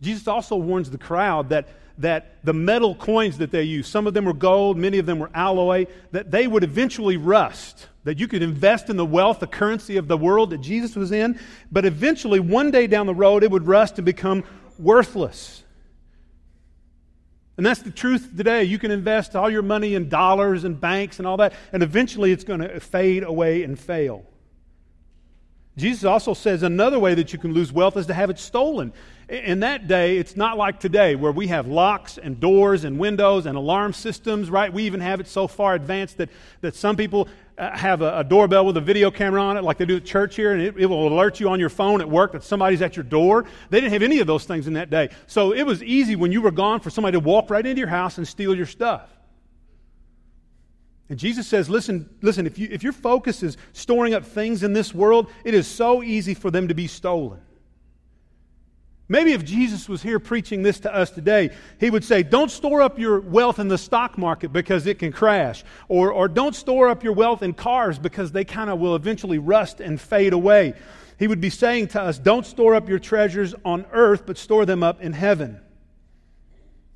Jesus 0.02 0.28
also 0.28 0.58
warns 0.58 0.92
the 0.92 0.98
crowd 0.98 1.50
that, 1.50 1.70
that 2.00 2.38
the 2.44 2.54
metal 2.54 2.94
coins 2.94 3.38
that 3.38 3.52
they 3.52 3.64
use, 3.64 3.88
some 3.88 4.06
of 4.06 4.14
them 4.14 4.26
were 4.26 4.34
gold, 4.34 4.78
many 4.78 4.98
of 4.98 5.06
them 5.06 5.18
were 5.18 5.30
alloy, 5.34 5.86
that 6.12 6.30
they 6.30 6.46
would 6.46 6.64
eventually 6.64 7.16
rust. 7.16 7.88
That 8.04 8.20
you 8.20 8.28
could 8.28 8.44
invest 8.44 8.90
in 8.90 8.98
the 8.98 9.06
wealth, 9.06 9.40
the 9.40 9.48
currency 9.48 9.96
of 9.96 10.10
the 10.10 10.18
world 10.18 10.50
that 10.50 10.60
Jesus 10.60 10.98
was 10.98 11.14
in, 11.14 11.40
but 11.72 11.86
eventually, 11.86 12.42
one 12.42 12.70
day 12.70 12.86
down 12.86 13.06
the 13.06 13.16
road, 13.16 13.44
it 13.44 13.52
would 13.52 13.66
rust 13.66 13.98
and 13.98 14.06
become 14.06 14.44
worthless. 14.78 15.63
And 17.58 17.66
that's 17.66 17.82
the 17.82 17.92
truth 17.92 18.36
today. 18.36 18.64
You 18.64 18.80
can 18.80 18.92
invest 18.92 19.36
all 19.36 19.50
your 19.50 19.62
money 19.62 19.96
in 19.96 20.10
dollars 20.10 20.64
and 20.64 20.80
banks 20.80 21.20
and 21.20 21.28
all 21.28 21.38
that, 21.38 21.54
and 21.72 21.84
eventually 21.84 22.32
it's 22.32 22.44
going 22.44 22.62
to 22.62 22.80
fade 22.80 23.24
away 23.24 23.64
and 23.64 23.80
fail. 23.80 24.26
Jesus 25.78 26.04
also 26.04 26.34
says 26.34 26.64
another 26.64 27.00
way 27.00 27.16
that 27.16 27.34
you 27.34 27.40
can 27.40 27.54
lose 27.54 27.72
wealth 27.72 27.98
is 27.98 28.08
to 28.08 28.14
have 28.14 28.30
it 28.30 28.40
stolen. 28.40 28.94
In 29.34 29.62
that 29.62 29.88
day, 29.88 30.18
it's 30.18 30.38
not 30.38 30.60
like 30.60 30.80
today 30.80 31.16
where 31.16 31.32
we 31.32 31.48
have 31.48 31.66
locks 31.66 32.20
and 32.20 32.40
doors 32.40 32.84
and 32.84 33.00
windows 33.00 33.48
and 33.48 33.58
alarm 33.58 33.92
systems, 33.92 34.52
right? 34.52 34.72
We 34.72 34.84
even 34.84 35.00
have 35.00 35.20
it 35.20 35.28
so 35.28 35.48
far 35.48 35.74
advanced 35.74 36.18
that, 36.18 36.30
that 36.62 36.76
some 36.76 36.96
people 36.96 37.28
uh, 37.58 37.76
have 37.76 38.04
a, 38.04 38.20
a 38.20 38.24
doorbell 38.24 38.64
with 38.64 38.78
a 38.78 38.82
video 38.82 39.10
camera 39.10 39.42
on 39.42 39.58
it, 39.58 39.64
like 39.64 39.80
they 39.80 39.86
do 39.86 39.98
at 39.98 40.06
church 40.06 40.36
here, 40.36 40.54
and 40.54 40.62
it, 40.62 40.76
it 40.78 40.86
will 40.86 41.08
alert 41.08 41.40
you 41.40 41.50
on 41.50 41.60
your 41.60 41.72
phone 41.72 42.00
at 42.00 42.08
work 42.08 42.34
that 42.34 42.44
somebody's 42.44 42.84
at 42.84 42.96
your 42.96 43.06
door. 43.06 43.46
They 43.72 43.82
didn't 43.82 43.94
have 43.94 44.04
any 44.04 44.20
of 44.20 44.28
those 44.28 44.46
things 44.46 44.68
in 44.68 44.74
that 44.74 44.92
day. 44.92 45.10
So 45.26 45.52
it 45.52 45.64
was 45.64 45.82
easy 45.82 46.16
when 46.16 46.32
you 46.32 46.44
were 46.44 46.52
gone 46.52 46.80
for 46.80 46.92
somebody 46.92 47.14
to 47.14 47.20
walk 47.20 47.50
right 47.50 47.66
into 47.66 47.80
your 47.80 47.90
house 47.90 48.20
and 48.20 48.28
steal 48.28 48.54
your 48.54 48.68
stuff. 48.68 49.10
And 51.10 51.18
Jesus 51.18 51.48
says, 51.48 51.72
listen, 51.72 52.08
listen, 52.22 52.46
if, 52.46 52.60
you, 52.60 52.68
if 52.70 52.84
your 52.84 52.94
focus 52.94 53.42
is 53.42 53.58
storing 53.72 54.14
up 54.14 54.26
things 54.26 54.62
in 54.62 54.74
this 54.74 54.94
world, 54.94 55.32
it 55.44 55.56
is 55.56 55.66
so 55.66 56.04
easy 56.04 56.36
for 56.36 56.52
them 56.52 56.68
to 56.68 56.76
be 56.76 56.86
stolen. 56.86 57.42
Maybe 59.14 59.34
if 59.34 59.46
Jesus 59.46 59.88
was 59.88 60.02
here 60.02 60.18
preaching 60.18 60.64
this 60.64 60.80
to 60.80 60.92
us 60.94 61.12
today, 61.12 61.52
he 61.80 61.92
would 61.92 62.04
say, 62.04 62.24
Don't 62.24 62.50
store 62.50 62.82
up 62.82 62.98
your 62.98 63.20
wealth 63.20 63.60
in 63.60 63.68
the 63.68 63.78
stock 63.78 64.18
market 64.18 64.52
because 64.52 64.88
it 64.88 64.98
can 64.98 65.12
crash. 65.12 65.64
Or, 65.88 66.12
or 66.12 66.28
don't 66.28 66.56
store 66.56 66.90
up 66.90 67.04
your 67.04 67.14
wealth 67.14 67.44
in 67.44 67.54
cars 67.54 68.00
because 68.00 68.32
they 68.32 68.44
kind 68.44 68.72
of 68.72 68.80
will 68.80 68.96
eventually 68.96 69.38
rust 69.38 69.80
and 69.82 70.02
fade 70.02 70.34
away. 70.34 70.74
He 71.20 71.28
would 71.28 71.40
be 71.40 71.52
saying 71.52 71.90
to 71.90 72.02
us, 72.02 72.18
Don't 72.18 72.44
store 72.44 72.74
up 72.74 72.90
your 72.90 72.98
treasures 72.98 73.54
on 73.64 73.86
earth, 73.92 74.26
but 74.26 74.36
store 74.36 74.66
them 74.66 74.82
up 74.82 75.00
in 75.00 75.14
heaven. 75.14 75.62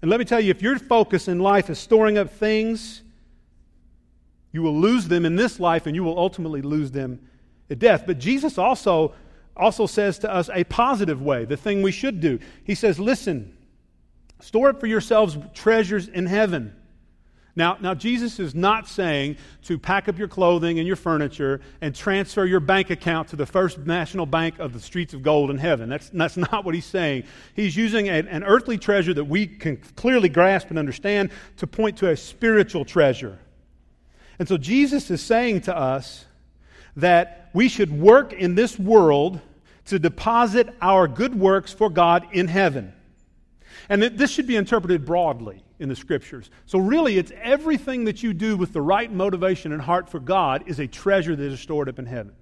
And 0.01 0.09
let 0.09 0.19
me 0.19 0.25
tell 0.25 0.41
you, 0.41 0.49
if 0.49 0.63
your 0.63 0.79
focus 0.79 1.27
in 1.27 1.37
life 1.37 1.69
is 1.69 1.77
storing 1.77 2.17
up 2.17 2.31
things 2.31 3.03
you 4.51 4.63
will 4.63 4.75
lose 4.75 5.07
them 5.07 5.23
in 5.23 5.35
this 5.35 5.59
life 5.59 5.85
and 5.85 5.95
you 5.95 6.03
will 6.03 6.17
ultimately 6.17 6.63
lose 6.63 6.89
them 6.89 7.19
at 7.69 7.77
death. 7.77 8.05
But 8.07 8.17
Jesus 8.17 8.57
also, 8.57 9.13
also 9.57 9.85
says 9.85 10.19
to 10.19 10.31
us 10.31 10.49
a 10.53 10.63
positive 10.65 11.21
way, 11.21 11.45
the 11.45 11.57
thing 11.57 11.81
we 11.81 11.91
should 11.91 12.19
do. 12.19 12.39
He 12.63 12.75
says, 12.75 12.99
Listen, 12.99 13.57
store 14.39 14.69
up 14.69 14.79
for 14.79 14.87
yourselves 14.87 15.37
treasures 15.53 16.07
in 16.07 16.25
heaven. 16.25 16.75
Now, 17.57 17.75
now, 17.81 17.95
Jesus 17.95 18.39
is 18.39 18.53
not 18.53 18.87
saying 18.87 19.37
to 19.63 19.79
pack 19.79 20.07
up 20.07 20.19
your 20.19 20.27
clothing 20.27 20.77
and 20.77 20.85
your 20.85 20.95
furniture 20.95 21.59
and 21.81 21.95
transfer 21.95 22.45
your 22.45 22.59
bank 22.59 22.91
account 22.91 23.29
to 23.29 23.35
the 23.35 23.47
first 23.47 23.79
national 23.79 24.27
bank 24.27 24.59
of 24.59 24.73
the 24.73 24.79
streets 24.79 25.15
of 25.15 25.23
gold 25.23 25.49
in 25.49 25.57
heaven. 25.57 25.89
That's, 25.89 26.09
that's 26.09 26.37
not 26.51 26.65
what 26.65 26.75
he's 26.75 26.85
saying. 26.85 27.23
He's 27.55 27.75
using 27.75 28.09
a, 28.09 28.11
an 28.11 28.43
earthly 28.43 28.77
treasure 28.77 29.11
that 29.15 29.25
we 29.25 29.47
can 29.47 29.77
clearly 29.95 30.29
grasp 30.29 30.69
and 30.69 30.77
understand 30.77 31.31
to 31.57 31.65
point 31.65 31.97
to 31.97 32.11
a 32.11 32.15
spiritual 32.15 32.85
treasure. 32.85 33.39
And 34.37 34.47
so 34.47 34.59
Jesus 34.59 35.09
is 35.09 35.23
saying 35.23 35.61
to 35.61 35.75
us 35.75 36.25
that 36.97 37.49
we 37.53 37.69
should 37.69 37.91
work 37.91 38.33
in 38.33 38.55
this 38.55 38.77
world 38.77 39.39
to 39.85 39.97
deposit 39.97 40.69
our 40.81 41.07
good 41.07 41.33
works 41.33 41.71
for 41.71 41.89
God 41.89 42.27
in 42.33 42.47
heaven. 42.47 42.93
And 43.89 44.01
this 44.01 44.31
should 44.31 44.47
be 44.47 44.57
interpreted 44.57 45.05
broadly 45.05 45.63
in 45.79 45.87
the 45.87 45.95
scriptures. 45.95 46.49
So, 46.65 46.79
really, 46.79 47.17
it's 47.17 47.31
everything 47.41 48.03
that 48.05 48.21
you 48.21 48.33
do 48.33 48.57
with 48.57 48.73
the 48.73 48.81
right 48.81 49.11
motivation 49.11 49.71
and 49.71 49.81
heart 49.81 50.09
for 50.09 50.19
God 50.19 50.63
is 50.67 50.79
a 50.79 50.87
treasure 50.87 51.35
that 51.35 51.51
is 51.51 51.59
stored 51.59 51.87
up 51.87 51.99
in 51.99 52.05
heaven 52.05 52.33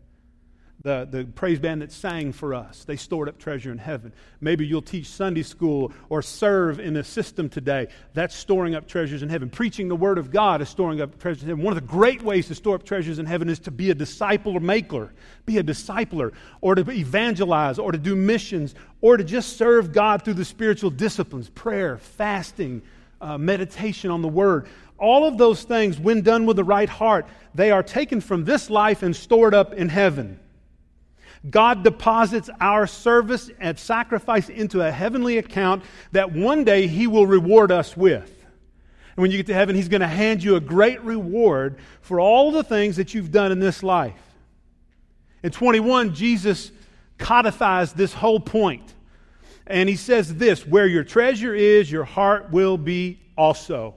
the, 0.82 1.08
the 1.10 1.25
praise 1.25 1.60
band 1.60 1.82
that 1.82 1.91
sang 1.91 2.32
for 2.32 2.53
us. 2.53 2.84
They 2.84 2.96
stored 2.96 3.27
up 3.27 3.39
treasure 3.39 3.72
in 3.72 3.79
heaven. 3.79 4.13
Maybe 4.39 4.67
you'll 4.67 4.84
teach 4.84 5.08
Sunday 5.08 5.41
school 5.41 5.91
or 6.10 6.22
serve 6.22 6.79
in 6.79 6.96
a 6.98 7.03
system 7.03 7.50
today. 7.50 7.88
That's 8.13 8.36
storing 8.36 8.75
up 8.75 8.88
treasures 8.88 9.24
in 9.24 9.29
heaven. 9.29 9.50
Preaching 9.50 9.88
the 9.88 9.96
Word 9.96 10.20
of 10.20 10.32
God 10.32 10.62
is 10.62 10.70
storing 10.70 11.01
up 11.01 11.17
treasures 11.17 11.41
in 11.41 11.50
heaven. 11.50 11.63
One 11.63 11.75
of 11.75 11.82
the 11.82 11.89
great 11.89 12.22
ways 12.22 12.48
to 12.50 12.55
store 12.55 12.75
up 12.75 12.84
treasures 12.84 13.17
in 13.17 13.25
heaven 13.25 13.50
is 13.50 13.60
to 13.62 13.72
be 13.72 13.89
a 13.89 13.96
disciple 13.96 14.53
or 14.53 14.60
maker, 14.60 15.12
be 15.48 15.58
a 15.58 15.63
discipler, 15.63 16.34
or 16.62 16.75
to 16.75 16.91
evangelize, 16.91 17.79
or 17.79 17.91
to 17.91 17.98
do 17.98 18.15
missions, 18.15 18.75
or 19.01 19.17
to 19.17 19.24
just 19.24 19.58
serve 19.58 19.91
God 19.91 20.24
through 20.24 20.36
the 20.36 20.46
spiritual 20.46 20.91
disciplines 20.91 21.50
prayer, 21.50 21.98
fasting, 21.98 22.84
uh, 23.22 23.39
meditation 23.39 24.12
on 24.12 24.22
the 24.22 24.27
Word. 24.27 24.67
All 25.00 25.25
of 25.25 25.38
those 25.38 25.63
things, 25.63 26.00
when 26.00 26.22
done 26.22 26.46
with 26.46 26.58
the 26.58 26.63
right 26.63 26.88
heart, 26.88 27.25
they 27.55 27.72
are 27.72 27.82
taken 27.84 28.22
from 28.22 28.46
this 28.46 28.70
life 28.70 29.01
and 29.01 29.15
stored 29.15 29.53
up 29.55 29.74
in 29.74 29.89
heaven. 29.89 30.39
God 31.49 31.83
deposits 31.83 32.49
our 32.59 32.87
service 32.87 33.51
and 33.59 33.77
sacrifice 33.77 34.49
into 34.49 34.81
a 34.81 34.91
heavenly 34.91 35.37
account 35.37 35.83
that 36.11 36.31
one 36.31 36.63
day 36.63 36.87
He 36.87 37.07
will 37.07 37.27
reward 37.27 37.71
us 37.71 37.95
with. 37.95 38.31
And 39.15 39.21
when 39.21 39.31
you 39.31 39.37
get 39.37 39.47
to 39.47 39.53
heaven, 39.53 39.75
He's 39.75 39.89
going 39.89 40.01
to 40.01 40.07
hand 40.07 40.43
you 40.43 40.55
a 40.55 40.59
great 40.59 41.01
reward 41.03 41.77
for 42.01 42.19
all 42.19 42.51
the 42.51 42.63
things 42.63 42.95
that 42.97 43.13
you've 43.13 43.31
done 43.31 43.51
in 43.51 43.59
this 43.59 43.83
life. 43.83 44.21
In 45.43 45.51
21, 45.51 46.15
Jesus 46.15 46.71
codifies 47.17 47.93
this 47.93 48.13
whole 48.13 48.39
point. 48.39 48.93
And 49.67 49.87
He 49.87 49.95
says 49.95 50.35
this 50.35 50.65
where 50.65 50.87
your 50.87 51.03
treasure 51.03 51.53
is, 51.53 51.91
your 51.91 52.05
heart 52.05 52.51
will 52.51 52.77
be 52.77 53.19
also. 53.37 53.95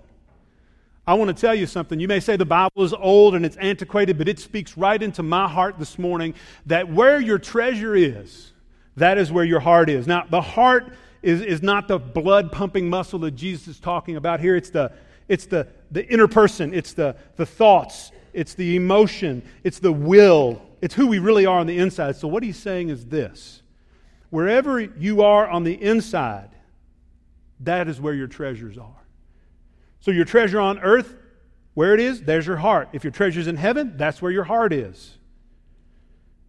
I 1.08 1.14
want 1.14 1.34
to 1.34 1.40
tell 1.40 1.54
you 1.54 1.64
something. 1.66 1.98
You 1.98 2.06
may 2.06 2.20
say 2.20 2.36
the 2.36 2.44
Bible 2.44 2.84
is 2.84 2.92
old 2.92 3.34
and 3.34 3.46
it's 3.46 3.56
antiquated, 3.56 4.18
but 4.18 4.28
it 4.28 4.38
speaks 4.38 4.76
right 4.76 5.02
into 5.02 5.22
my 5.22 5.48
heart 5.48 5.78
this 5.78 5.98
morning 5.98 6.34
that 6.66 6.92
where 6.92 7.18
your 7.18 7.38
treasure 7.38 7.96
is, 7.96 8.52
that 8.94 9.16
is 9.16 9.32
where 9.32 9.46
your 9.46 9.60
heart 9.60 9.88
is. 9.88 10.06
Now, 10.06 10.26
the 10.28 10.42
heart 10.42 10.92
is, 11.22 11.40
is 11.40 11.62
not 11.62 11.88
the 11.88 11.98
blood 11.98 12.52
pumping 12.52 12.90
muscle 12.90 13.20
that 13.20 13.30
Jesus 13.30 13.68
is 13.68 13.80
talking 13.80 14.16
about 14.16 14.40
here. 14.40 14.54
It's 14.54 14.68
the, 14.68 14.92
it's 15.28 15.46
the, 15.46 15.66
the 15.90 16.06
inner 16.12 16.28
person, 16.28 16.74
it's 16.74 16.92
the, 16.92 17.16
the 17.36 17.46
thoughts, 17.46 18.12
it's 18.34 18.52
the 18.52 18.76
emotion, 18.76 19.42
it's 19.64 19.78
the 19.78 19.92
will, 19.92 20.60
it's 20.82 20.94
who 20.94 21.06
we 21.06 21.20
really 21.20 21.46
are 21.46 21.58
on 21.58 21.66
the 21.66 21.78
inside. 21.78 22.16
So, 22.16 22.28
what 22.28 22.42
he's 22.42 22.58
saying 22.58 22.90
is 22.90 23.06
this 23.06 23.62
wherever 24.28 24.78
you 24.78 25.22
are 25.22 25.48
on 25.48 25.64
the 25.64 25.82
inside, 25.82 26.50
that 27.60 27.88
is 27.88 27.98
where 27.98 28.12
your 28.12 28.26
treasures 28.26 28.76
are. 28.76 28.97
So 30.00 30.10
your 30.10 30.24
treasure 30.24 30.60
on 30.60 30.78
earth, 30.80 31.14
where 31.74 31.94
it 31.94 32.00
is, 32.00 32.22
there's 32.22 32.46
your 32.46 32.56
heart. 32.56 32.88
If 32.92 33.04
your 33.04 33.10
treasure's 33.10 33.46
in 33.46 33.56
heaven, 33.56 33.96
that's 33.96 34.20
where 34.22 34.32
your 34.32 34.44
heart 34.44 34.72
is. 34.72 35.16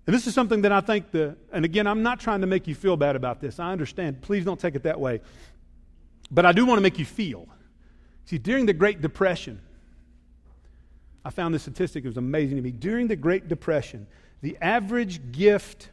And 0.08 0.16
this 0.16 0.26
is 0.26 0.34
something 0.34 0.64
that 0.64 0.72
I 0.72 0.82
think 0.82 1.12
the, 1.12 1.38
and 1.52 1.64
again, 1.66 1.86
I'm 1.86 2.02
not 2.02 2.20
trying 2.20 2.42
to 2.42 2.48
make 2.48 2.68
you 2.68 2.74
feel 2.74 2.98
bad 2.98 3.16
about 3.16 3.42
this. 3.42 3.60
I 3.60 3.72
understand. 3.72 4.22
Please 4.22 4.44
don't 4.44 4.60
take 4.60 4.74
it 4.76 4.84
that 4.84 5.00
way. 5.00 5.22
But 6.32 6.46
I 6.46 6.52
do 6.52 6.66
want 6.66 6.80
to 6.80 6.82
make 6.82 6.98
you 6.98 7.06
feel. 7.06 7.48
See, 8.26 8.38
during 8.38 8.66
the 8.66 8.74
Great 8.74 9.02
Depression, 9.02 9.60
I 11.24 11.30
found 11.32 11.54
this 11.54 11.64
statistic, 11.64 12.06
it 12.06 12.08
was 12.08 12.18
amazing 12.18 12.58
to 12.58 12.64
me. 12.64 12.72
During 12.72 13.08
the 13.08 13.16
Great 13.16 13.48
Depression, 13.48 14.08
the 14.42 14.58
average 14.62 15.32
gift 15.32 15.90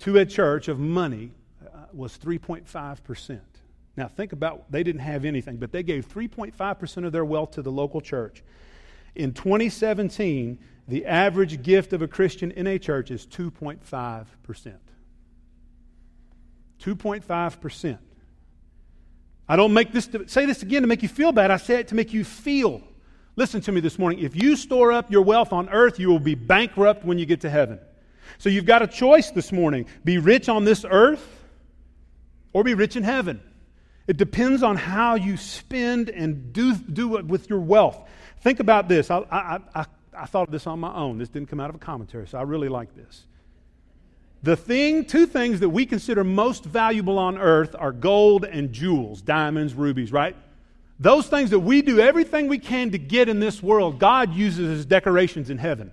to 0.00 0.18
a 0.18 0.26
church 0.26 0.68
of 0.68 0.78
money 0.78 1.32
uh, 1.64 1.86
was 1.92 2.18
3.5%. 2.18 3.40
Now, 3.96 4.08
think 4.08 4.32
about 4.32 4.70
they 4.70 4.82
didn't 4.82 5.02
have 5.02 5.24
anything, 5.24 5.58
but 5.58 5.72
they 5.72 5.82
gave 5.82 6.08
3.5% 6.08 7.06
of 7.06 7.12
their 7.12 7.24
wealth 7.24 7.52
to 7.52 7.62
the 7.62 7.72
local 7.72 8.00
church. 8.00 8.42
In 9.14 9.32
2017, 9.34 10.58
the 10.88 11.04
average 11.06 11.62
gift 11.62 11.92
of 11.92 12.02
a 12.02 12.08
Christian 12.08 12.50
in 12.52 12.66
a 12.66 12.78
church 12.78 13.10
is 13.10 13.26
2.5%. 13.26 14.26
2.5%. 16.82 17.98
I 19.48 19.56
don't 19.56 19.72
make 19.74 19.92
this 19.92 20.06
to, 20.08 20.26
say 20.26 20.46
this 20.46 20.62
again 20.62 20.82
to 20.82 20.88
make 20.88 21.02
you 21.02 21.08
feel 21.08 21.32
bad. 21.32 21.50
I 21.50 21.58
say 21.58 21.80
it 21.80 21.88
to 21.88 21.94
make 21.94 22.12
you 22.12 22.24
feel. 22.24 22.82
Listen 23.36 23.60
to 23.62 23.72
me 23.72 23.80
this 23.80 23.98
morning. 23.98 24.20
If 24.20 24.34
you 24.34 24.56
store 24.56 24.92
up 24.92 25.10
your 25.10 25.22
wealth 25.22 25.52
on 25.52 25.68
earth, 25.68 25.98
you 25.98 26.08
will 26.08 26.18
be 26.18 26.34
bankrupt 26.34 27.04
when 27.04 27.18
you 27.18 27.26
get 27.26 27.42
to 27.42 27.50
heaven. 27.50 27.78
So 28.38 28.48
you've 28.48 28.66
got 28.66 28.82
a 28.82 28.86
choice 28.86 29.30
this 29.30 29.52
morning 29.52 29.86
be 30.04 30.18
rich 30.18 30.48
on 30.48 30.64
this 30.64 30.84
earth 30.88 31.44
or 32.52 32.64
be 32.64 32.74
rich 32.74 32.96
in 32.96 33.02
heaven. 33.02 33.40
It 34.06 34.16
depends 34.16 34.62
on 34.62 34.76
how 34.76 35.14
you 35.14 35.36
spend 35.36 36.08
and 36.08 36.52
do, 36.52 36.74
do 36.74 37.16
it 37.16 37.26
with 37.26 37.48
your 37.48 37.60
wealth. 37.60 38.08
Think 38.40 38.58
about 38.60 38.88
this. 38.88 39.10
I, 39.10 39.18
I, 39.30 39.60
I, 39.74 39.86
I 40.16 40.26
thought 40.26 40.48
of 40.48 40.52
this 40.52 40.66
on 40.66 40.80
my 40.80 40.92
own. 40.94 41.18
This 41.18 41.28
didn't 41.28 41.48
come 41.48 41.60
out 41.60 41.70
of 41.70 41.76
a 41.76 41.78
commentary, 41.78 42.26
so 42.26 42.38
I 42.38 42.42
really 42.42 42.68
like 42.68 42.94
this. 42.96 43.24
The 44.42 44.56
thing, 44.56 45.04
two 45.04 45.26
things 45.26 45.60
that 45.60 45.68
we 45.68 45.86
consider 45.86 46.24
most 46.24 46.64
valuable 46.64 47.18
on 47.18 47.38
earth 47.38 47.76
are 47.78 47.92
gold 47.92 48.44
and 48.44 48.72
jewels, 48.72 49.22
diamonds, 49.22 49.72
rubies, 49.74 50.10
right? 50.10 50.34
Those 50.98 51.28
things 51.28 51.50
that 51.50 51.60
we 51.60 51.80
do 51.80 52.00
everything 52.00 52.48
we 52.48 52.58
can 52.58 52.90
to 52.90 52.98
get 52.98 53.28
in 53.28 53.38
this 53.38 53.62
world, 53.62 54.00
God 54.00 54.34
uses 54.34 54.80
as 54.80 54.84
decorations 54.84 55.48
in 55.48 55.58
heaven. 55.58 55.92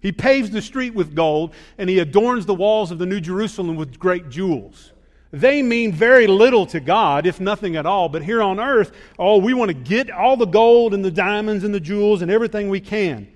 He 0.00 0.10
paves 0.10 0.50
the 0.50 0.60
street 0.60 0.94
with 0.94 1.14
gold, 1.14 1.54
and 1.78 1.88
He 1.88 2.00
adorns 2.00 2.46
the 2.46 2.54
walls 2.54 2.90
of 2.90 2.98
the 2.98 3.06
New 3.06 3.20
Jerusalem 3.20 3.76
with 3.76 4.00
great 4.00 4.28
jewels 4.28 4.92
they 5.32 5.62
mean 5.62 5.92
very 5.92 6.26
little 6.26 6.66
to 6.66 6.78
God, 6.78 7.26
if 7.26 7.40
nothing 7.40 7.74
at 7.76 7.86
all. 7.86 8.10
But 8.10 8.22
here 8.22 8.42
on 8.42 8.60
earth, 8.60 8.92
oh, 9.18 9.38
we 9.38 9.54
want 9.54 9.70
to 9.70 9.74
get 9.74 10.10
all 10.10 10.36
the 10.36 10.44
gold 10.44 10.92
and 10.92 11.02
the 11.02 11.10
diamonds 11.10 11.64
and 11.64 11.74
the 11.74 11.80
jewels 11.80 12.20
and 12.20 12.30
everything 12.30 12.68
we 12.68 12.80
can. 12.80 13.32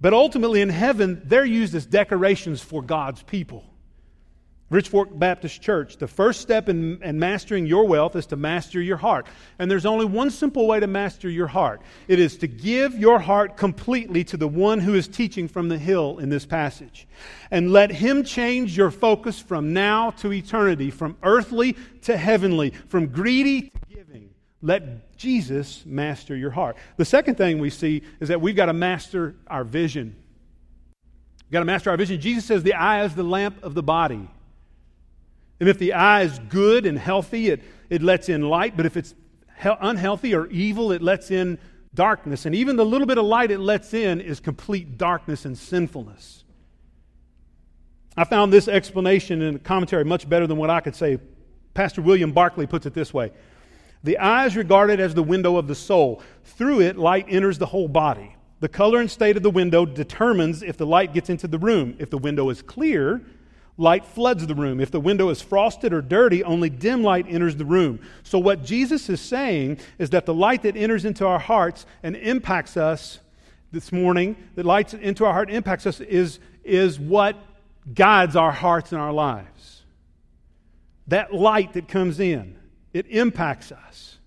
But 0.00 0.12
ultimately 0.12 0.60
in 0.60 0.70
heaven, 0.70 1.22
they're 1.24 1.44
used 1.44 1.74
as 1.74 1.86
decorations 1.86 2.60
for 2.60 2.82
God's 2.82 3.22
people. 3.22 3.64
Rich 4.70 4.88
Fork 4.90 5.08
Baptist 5.12 5.60
Church, 5.60 5.96
the 5.96 6.06
first 6.06 6.40
step 6.40 6.68
in, 6.68 7.02
in, 7.02 7.18
mastering 7.18 7.66
your 7.66 7.88
wealth 7.88 8.14
is 8.14 8.26
to 8.26 8.36
master 8.36 8.80
your 8.80 8.96
heart. 8.96 9.26
And 9.58 9.68
there's 9.68 9.84
only 9.84 10.04
one 10.04 10.30
simple 10.30 10.68
way 10.68 10.78
to 10.78 10.86
master 10.86 11.28
your 11.28 11.48
heart 11.48 11.82
it 12.06 12.20
is 12.20 12.36
to 12.38 12.46
give 12.46 12.96
your 12.96 13.18
heart 13.18 13.56
completely 13.56 14.22
to 14.24 14.36
the 14.36 14.46
one 14.46 14.78
who 14.78 14.94
is 14.94 15.08
teaching 15.08 15.48
from 15.48 15.68
the 15.68 15.76
hill 15.76 16.18
in 16.18 16.28
this 16.28 16.46
passage. 16.46 17.08
And 17.50 17.72
let 17.72 17.90
him 17.90 18.22
change 18.22 18.76
your 18.76 18.92
focus 18.92 19.40
from 19.40 19.72
now 19.72 20.12
to 20.12 20.32
eternity, 20.32 20.92
from 20.92 21.16
earthly 21.24 21.76
to 22.02 22.16
heavenly, 22.16 22.70
from 22.86 23.08
greedy 23.08 23.62
to 23.62 23.70
giving. 23.92 24.30
Let 24.62 25.16
Jesus 25.16 25.84
master 25.84 26.36
your 26.36 26.50
heart. 26.50 26.76
The 26.96 27.04
second 27.04 27.34
thing 27.34 27.58
we 27.58 27.70
see 27.70 28.02
is 28.20 28.28
that 28.28 28.40
we've 28.40 28.56
got 28.56 28.66
to 28.66 28.72
master 28.72 29.34
our 29.48 29.64
vision. 29.64 30.14
We've 31.46 31.54
got 31.54 31.60
to 31.60 31.64
master 31.64 31.90
our 31.90 31.96
vision. 31.96 32.20
Jesus 32.20 32.44
says 32.44 32.62
the 32.62 32.74
eye 32.74 33.04
is 33.04 33.16
the 33.16 33.24
lamp 33.24 33.64
of 33.64 33.74
the 33.74 33.82
body. 33.82 34.28
And 35.60 35.68
if 35.68 35.78
the 35.78 35.92
eye 35.92 36.22
is 36.22 36.38
good 36.48 36.86
and 36.86 36.98
healthy, 36.98 37.50
it, 37.50 37.62
it 37.90 38.02
lets 38.02 38.28
in 38.28 38.42
light. 38.42 38.76
But 38.76 38.86
if 38.86 38.96
it's 38.96 39.14
he- 39.62 39.70
unhealthy 39.80 40.34
or 40.34 40.46
evil, 40.46 40.90
it 40.90 41.02
lets 41.02 41.30
in 41.30 41.58
darkness. 41.94 42.46
And 42.46 42.54
even 42.54 42.76
the 42.76 42.84
little 42.84 43.06
bit 43.06 43.18
of 43.18 43.26
light 43.26 43.50
it 43.50 43.60
lets 43.60 43.92
in 43.92 44.20
is 44.20 44.40
complete 44.40 44.96
darkness 44.96 45.44
and 45.44 45.56
sinfulness. 45.56 46.44
I 48.16 48.24
found 48.24 48.52
this 48.52 48.68
explanation 48.68 49.42
in 49.42 49.56
a 49.56 49.58
commentary 49.58 50.04
much 50.04 50.28
better 50.28 50.46
than 50.46 50.56
what 50.56 50.70
I 50.70 50.80
could 50.80 50.96
say. 50.96 51.18
Pastor 51.74 52.02
William 52.02 52.32
Barclay 52.32 52.66
puts 52.66 52.86
it 52.86 52.94
this 52.94 53.14
way 53.14 53.32
The 54.02 54.18
eye 54.18 54.46
is 54.46 54.56
regarded 54.56 54.98
as 54.98 55.14
the 55.14 55.22
window 55.22 55.56
of 55.56 55.68
the 55.68 55.74
soul. 55.74 56.22
Through 56.44 56.80
it, 56.80 56.96
light 56.96 57.26
enters 57.28 57.58
the 57.58 57.66
whole 57.66 57.88
body. 57.88 58.34
The 58.60 58.68
color 58.68 59.00
and 59.00 59.10
state 59.10 59.36
of 59.36 59.42
the 59.42 59.50
window 59.50 59.86
determines 59.86 60.62
if 60.62 60.76
the 60.76 60.86
light 60.86 61.14
gets 61.14 61.30
into 61.30 61.48
the 61.48 61.58
room. 61.58 61.96
If 61.98 62.10
the 62.10 62.18
window 62.18 62.50
is 62.50 62.60
clear, 62.60 63.22
light 63.80 64.04
floods 64.04 64.46
the 64.46 64.54
room. 64.54 64.78
If 64.78 64.90
the 64.90 65.00
window 65.00 65.30
is 65.30 65.40
frosted 65.40 65.92
or 65.92 66.02
dirty, 66.02 66.44
only 66.44 66.68
dim 66.68 67.02
light 67.02 67.26
enters 67.28 67.56
the 67.56 67.64
room. 67.64 67.98
So, 68.22 68.38
what 68.38 68.62
Jesus 68.62 69.08
is 69.08 69.20
saying 69.20 69.78
is 69.98 70.10
that 70.10 70.26
the 70.26 70.34
light 70.34 70.62
that 70.62 70.76
enters 70.76 71.04
into 71.04 71.26
our 71.26 71.38
hearts 71.38 71.86
and 72.02 72.14
impacts 72.14 72.76
us 72.76 73.18
this 73.72 73.90
morning, 73.90 74.36
that 74.54 74.66
lights 74.66 74.92
into 74.92 75.24
our 75.24 75.32
heart 75.32 75.50
impacts 75.50 75.86
us, 75.86 76.00
is, 76.00 76.40
is 76.62 77.00
what 77.00 77.36
guides 77.94 78.36
our 78.36 78.52
hearts 78.52 78.92
and 78.92 79.00
our 79.00 79.12
lives. 79.12 79.82
That 81.06 81.32
light 81.32 81.72
that 81.72 81.88
comes 81.88 82.20
in, 82.20 82.56
it 82.92 83.06
impacts 83.08 83.72
us 83.72 84.18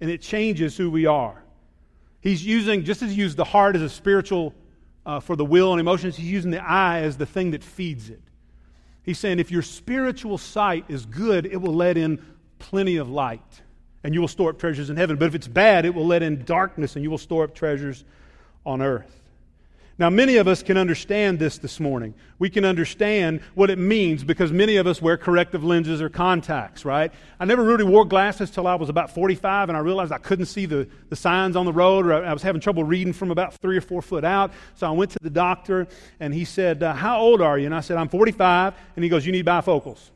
and 0.00 0.10
it 0.10 0.20
changes 0.20 0.76
who 0.76 0.90
we 0.90 1.06
are. 1.06 1.42
He's 2.20 2.44
using, 2.44 2.84
just 2.84 3.02
as 3.02 3.12
he 3.12 3.16
used 3.16 3.36
the 3.36 3.44
heart 3.44 3.74
as 3.74 3.82
a 3.82 3.88
spiritual 3.88 4.54
uh, 5.06 5.20
for 5.20 5.34
the 5.34 5.44
will 5.44 5.72
and 5.72 5.80
emotions, 5.80 6.16
he's 6.16 6.30
using 6.30 6.50
the 6.50 6.62
eye 6.62 7.00
as 7.00 7.16
the 7.16 7.26
thing 7.26 7.52
that 7.52 7.64
feeds 7.64 8.10
it. 8.10 8.20
He's 9.08 9.18
saying 9.18 9.38
if 9.38 9.50
your 9.50 9.62
spiritual 9.62 10.36
sight 10.36 10.84
is 10.88 11.06
good, 11.06 11.46
it 11.46 11.56
will 11.56 11.72
let 11.72 11.96
in 11.96 12.22
plenty 12.58 12.98
of 12.98 13.08
light 13.08 13.62
and 14.04 14.12
you 14.12 14.20
will 14.20 14.28
store 14.28 14.50
up 14.50 14.58
treasures 14.58 14.90
in 14.90 14.98
heaven. 14.98 15.16
But 15.16 15.28
if 15.28 15.34
it's 15.34 15.48
bad, 15.48 15.86
it 15.86 15.94
will 15.94 16.06
let 16.06 16.22
in 16.22 16.44
darkness 16.44 16.94
and 16.94 17.02
you 17.02 17.10
will 17.10 17.16
store 17.16 17.44
up 17.44 17.54
treasures 17.54 18.04
on 18.66 18.82
earth. 18.82 19.17
Now, 19.98 20.10
many 20.10 20.36
of 20.36 20.46
us 20.46 20.62
can 20.62 20.76
understand 20.76 21.40
this 21.40 21.58
this 21.58 21.80
morning. 21.80 22.14
We 22.38 22.50
can 22.50 22.64
understand 22.64 23.40
what 23.56 23.68
it 23.68 23.78
means 23.78 24.22
because 24.22 24.52
many 24.52 24.76
of 24.76 24.86
us 24.86 25.02
wear 25.02 25.16
corrective 25.16 25.64
lenses 25.64 26.00
or 26.00 26.08
contacts, 26.08 26.84
right? 26.84 27.12
I 27.40 27.44
never 27.44 27.64
really 27.64 27.82
wore 27.82 28.04
glasses 28.04 28.48
till 28.48 28.68
I 28.68 28.76
was 28.76 28.88
about 28.88 29.12
45 29.12 29.68
and 29.68 29.76
I 29.76 29.80
realized 29.80 30.12
I 30.12 30.18
couldn't 30.18 30.46
see 30.46 30.66
the, 30.66 30.88
the 31.08 31.16
signs 31.16 31.56
on 31.56 31.66
the 31.66 31.72
road 31.72 32.06
or 32.06 32.24
I 32.24 32.32
was 32.32 32.42
having 32.42 32.60
trouble 32.60 32.84
reading 32.84 33.12
from 33.12 33.32
about 33.32 33.54
three 33.54 33.76
or 33.76 33.80
four 33.80 34.00
foot 34.00 34.24
out. 34.24 34.52
So 34.76 34.86
I 34.86 34.92
went 34.92 35.10
to 35.10 35.18
the 35.20 35.30
doctor 35.30 35.88
and 36.20 36.32
he 36.32 36.44
said, 36.44 36.80
uh, 36.84 36.94
How 36.94 37.18
old 37.18 37.40
are 37.40 37.58
you? 37.58 37.66
And 37.66 37.74
I 37.74 37.80
said, 37.80 37.96
I'm 37.96 38.08
45. 38.08 38.74
And 38.94 39.02
he 39.02 39.08
goes, 39.08 39.26
You 39.26 39.32
need 39.32 39.46
bifocals. 39.46 40.10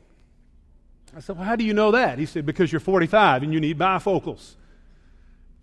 I 1.13 1.19
said, 1.19 1.35
Well, 1.35 1.45
how 1.45 1.57
do 1.57 1.65
you 1.65 1.73
know 1.73 1.91
that? 1.91 2.19
He 2.19 2.25
said, 2.25 2.45
Because 2.45 2.71
you're 2.71 2.79
45 2.79 3.43
and 3.43 3.53
you 3.53 3.59
need 3.59 3.77
bifocals. 3.77 4.55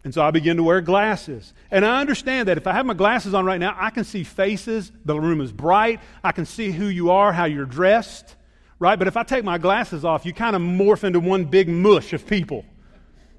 And 0.03 0.15
so 0.15 0.23
I 0.23 0.31
begin 0.31 0.57
to 0.57 0.63
wear 0.63 0.81
glasses. 0.81 1.53
And 1.71 1.85
I 1.85 2.01
understand 2.01 2.49
that 2.49 2.57
if 2.57 2.67
I 2.67 2.73
have 2.73 2.87
my 2.87 2.95
glasses 2.95 3.35
on 3.35 3.45
right 3.45 3.61
now, 3.61 3.77
I 3.79 3.91
can 3.91 4.05
see 4.05 4.25
faces. 4.25 4.91
The 5.05 5.19
room 5.21 5.41
is 5.43 5.53
bright. 5.53 6.01
I 6.25 6.33
can 6.33 6.47
see 6.47 6.71
who 6.71 6.87
you 6.87 7.11
are, 7.11 7.33
how 7.33 7.45
you're 7.45 7.67
dressed, 7.67 8.35
right? 8.79 8.99
But 8.99 9.09
if 9.09 9.17
I 9.17 9.25
take 9.25 9.45
my 9.45 9.59
glasses 9.59 10.05
off, 10.05 10.25
you 10.25 10.33
kind 10.33 10.57
of 10.57 10.63
morph 10.63 11.05
into 11.05 11.21
one 11.21 11.45
big 11.45 11.69
mush 11.69 12.15
of 12.15 12.27
people. 12.27 12.65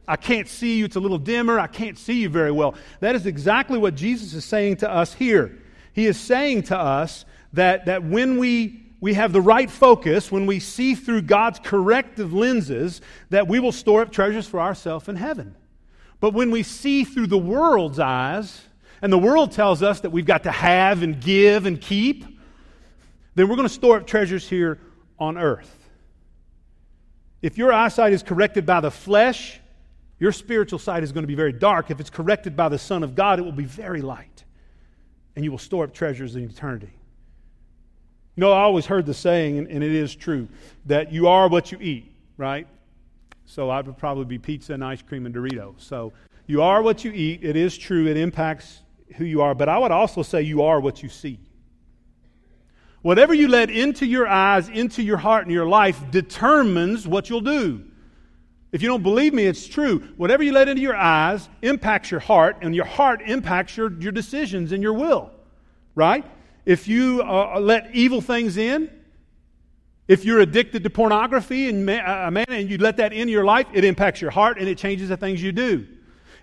I 0.07 0.17
can't 0.17 0.47
see 0.47 0.77
you. 0.77 0.85
It's 0.85 0.95
a 0.95 0.99
little 0.99 1.17
dimmer. 1.17 1.59
I 1.59 1.67
can't 1.67 1.97
see 1.97 2.21
you 2.21 2.29
very 2.29 2.51
well. 2.51 2.75
That 2.99 3.15
is 3.15 3.25
exactly 3.25 3.79
what 3.79 3.95
Jesus 3.95 4.33
is 4.33 4.45
saying 4.45 4.77
to 4.77 4.89
us 4.89 5.13
here. 5.13 5.57
He 5.93 6.05
is 6.05 6.19
saying 6.19 6.63
to 6.63 6.77
us 6.77 7.25
that, 7.53 7.85
that 7.85 8.03
when 8.03 8.37
we, 8.37 8.83
we 8.99 9.15
have 9.15 9.33
the 9.33 9.41
right 9.41 9.69
focus, 9.69 10.31
when 10.31 10.45
we 10.45 10.59
see 10.59 10.93
through 10.93 11.23
God's 11.23 11.59
corrective 11.59 12.33
lenses, 12.33 13.01
that 13.31 13.47
we 13.47 13.59
will 13.59 13.71
store 13.71 14.03
up 14.03 14.11
treasures 14.11 14.47
for 14.47 14.59
ourselves 14.59 15.07
in 15.07 15.15
heaven. 15.15 15.55
But 16.21 16.33
when 16.33 16.51
we 16.51 16.63
see 16.63 17.03
through 17.03 17.27
the 17.27 17.37
world's 17.37 17.99
eyes, 17.99 18.61
and 19.01 19.11
the 19.11 19.17
world 19.17 19.51
tells 19.51 19.81
us 19.81 19.99
that 20.01 20.11
we've 20.11 20.25
got 20.25 20.43
to 20.43 20.51
have 20.51 21.01
and 21.01 21.19
give 21.19 21.65
and 21.65 21.81
keep, 21.81 22.23
then 23.35 23.49
we're 23.49 23.55
going 23.55 23.67
to 23.67 23.73
store 23.73 23.97
up 23.97 24.07
treasures 24.07 24.47
here 24.47 24.79
on 25.19 25.37
earth. 25.37 25.77
If 27.41 27.57
your 27.57 27.73
eyesight 27.73 28.13
is 28.13 28.21
corrected 28.21 28.65
by 28.65 28.81
the 28.81 28.91
flesh, 28.91 29.59
your 30.19 30.31
spiritual 30.31 30.77
sight 30.77 31.01
is 31.01 31.11
going 31.11 31.23
to 31.23 31.27
be 31.27 31.33
very 31.33 31.51
dark. 31.51 31.89
If 31.89 31.99
it's 31.99 32.11
corrected 32.11 32.55
by 32.55 32.69
the 32.69 32.77
Son 32.77 33.01
of 33.01 33.15
God, 33.15 33.39
it 33.39 33.41
will 33.41 33.51
be 33.51 33.65
very 33.65 34.01
light. 34.01 34.43
And 35.35 35.43
you 35.43 35.49
will 35.49 35.57
store 35.57 35.85
up 35.85 35.93
treasures 35.93 36.35
in 36.35 36.43
eternity. 36.43 36.91
You 38.35 38.41
know, 38.41 38.51
I 38.51 38.61
always 38.61 38.85
heard 38.85 39.07
the 39.07 39.15
saying, 39.15 39.57
and 39.57 39.83
it 39.83 39.91
is 39.91 40.13
true, 40.13 40.47
that 40.85 41.11
you 41.11 41.27
are 41.27 41.49
what 41.49 41.71
you 41.71 41.79
eat, 41.81 42.13
right? 42.37 42.67
So 43.51 43.69
I 43.69 43.81
would 43.81 43.97
probably 43.97 44.23
be 44.23 44.39
pizza 44.39 44.73
and 44.73 44.81
ice 44.81 45.01
cream 45.01 45.25
and 45.25 45.35
Doritos. 45.35 45.81
So 45.81 46.13
you 46.47 46.61
are 46.61 46.81
what 46.81 47.03
you 47.03 47.11
eat. 47.11 47.43
It 47.43 47.57
is 47.57 47.77
true. 47.77 48.07
It 48.07 48.15
impacts 48.15 48.79
who 49.17 49.25
you 49.25 49.41
are. 49.41 49.53
But 49.53 49.67
I 49.67 49.77
would 49.77 49.91
also 49.91 50.21
say 50.21 50.41
you 50.41 50.61
are 50.61 50.79
what 50.79 51.03
you 51.03 51.09
see. 51.09 51.37
Whatever 53.01 53.33
you 53.33 53.49
let 53.49 53.69
into 53.69 54.05
your 54.05 54.25
eyes, 54.25 54.69
into 54.69 55.03
your 55.03 55.17
heart, 55.17 55.43
and 55.43 55.51
your 55.51 55.67
life 55.67 55.99
determines 56.11 57.05
what 57.05 57.29
you'll 57.29 57.41
do. 57.41 57.83
If 58.71 58.81
you 58.81 58.87
don't 58.87 59.03
believe 59.03 59.33
me, 59.33 59.47
it's 59.47 59.67
true. 59.67 59.99
Whatever 60.15 60.43
you 60.43 60.53
let 60.53 60.69
into 60.69 60.81
your 60.81 60.95
eyes 60.95 61.49
impacts 61.61 62.09
your 62.09 62.21
heart, 62.21 62.59
and 62.61 62.73
your 62.73 62.85
heart 62.85 63.21
impacts 63.25 63.75
your, 63.75 63.91
your 63.99 64.13
decisions 64.13 64.71
and 64.71 64.81
your 64.81 64.93
will. 64.93 65.29
Right? 65.93 66.23
If 66.65 66.87
you 66.87 67.21
uh, 67.21 67.59
let 67.59 67.93
evil 67.93 68.21
things 68.21 68.55
in, 68.55 68.89
if 70.11 70.25
you're 70.25 70.41
addicted 70.41 70.83
to 70.83 70.89
pornography 70.89 71.69
and 71.69 71.89
uh, 71.89 72.29
man, 72.29 72.45
and 72.49 72.69
you 72.69 72.77
let 72.77 72.97
that 72.97 73.13
into 73.13 73.31
your 73.31 73.45
life, 73.45 73.65
it 73.71 73.85
impacts 73.85 74.19
your 74.19 74.29
heart 74.29 74.57
and 74.59 74.67
it 74.67 74.77
changes 74.77 75.07
the 75.07 75.15
things 75.15 75.41
you 75.41 75.53
do. 75.53 75.87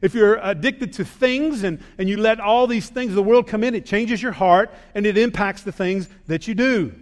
If 0.00 0.14
you're 0.14 0.36
addicted 0.42 0.94
to 0.94 1.04
things 1.04 1.64
and, 1.64 1.78
and 1.98 2.08
you 2.08 2.16
let 2.16 2.40
all 2.40 2.66
these 2.66 2.88
things 2.88 3.10
of 3.10 3.16
the 3.16 3.22
world 3.22 3.46
come 3.46 3.62
in, 3.62 3.74
it 3.74 3.84
changes 3.84 4.22
your 4.22 4.32
heart 4.32 4.72
and 4.94 5.04
it 5.04 5.18
impacts 5.18 5.64
the 5.64 5.72
things 5.72 6.08
that 6.28 6.48
you 6.48 6.54
do. 6.54 6.94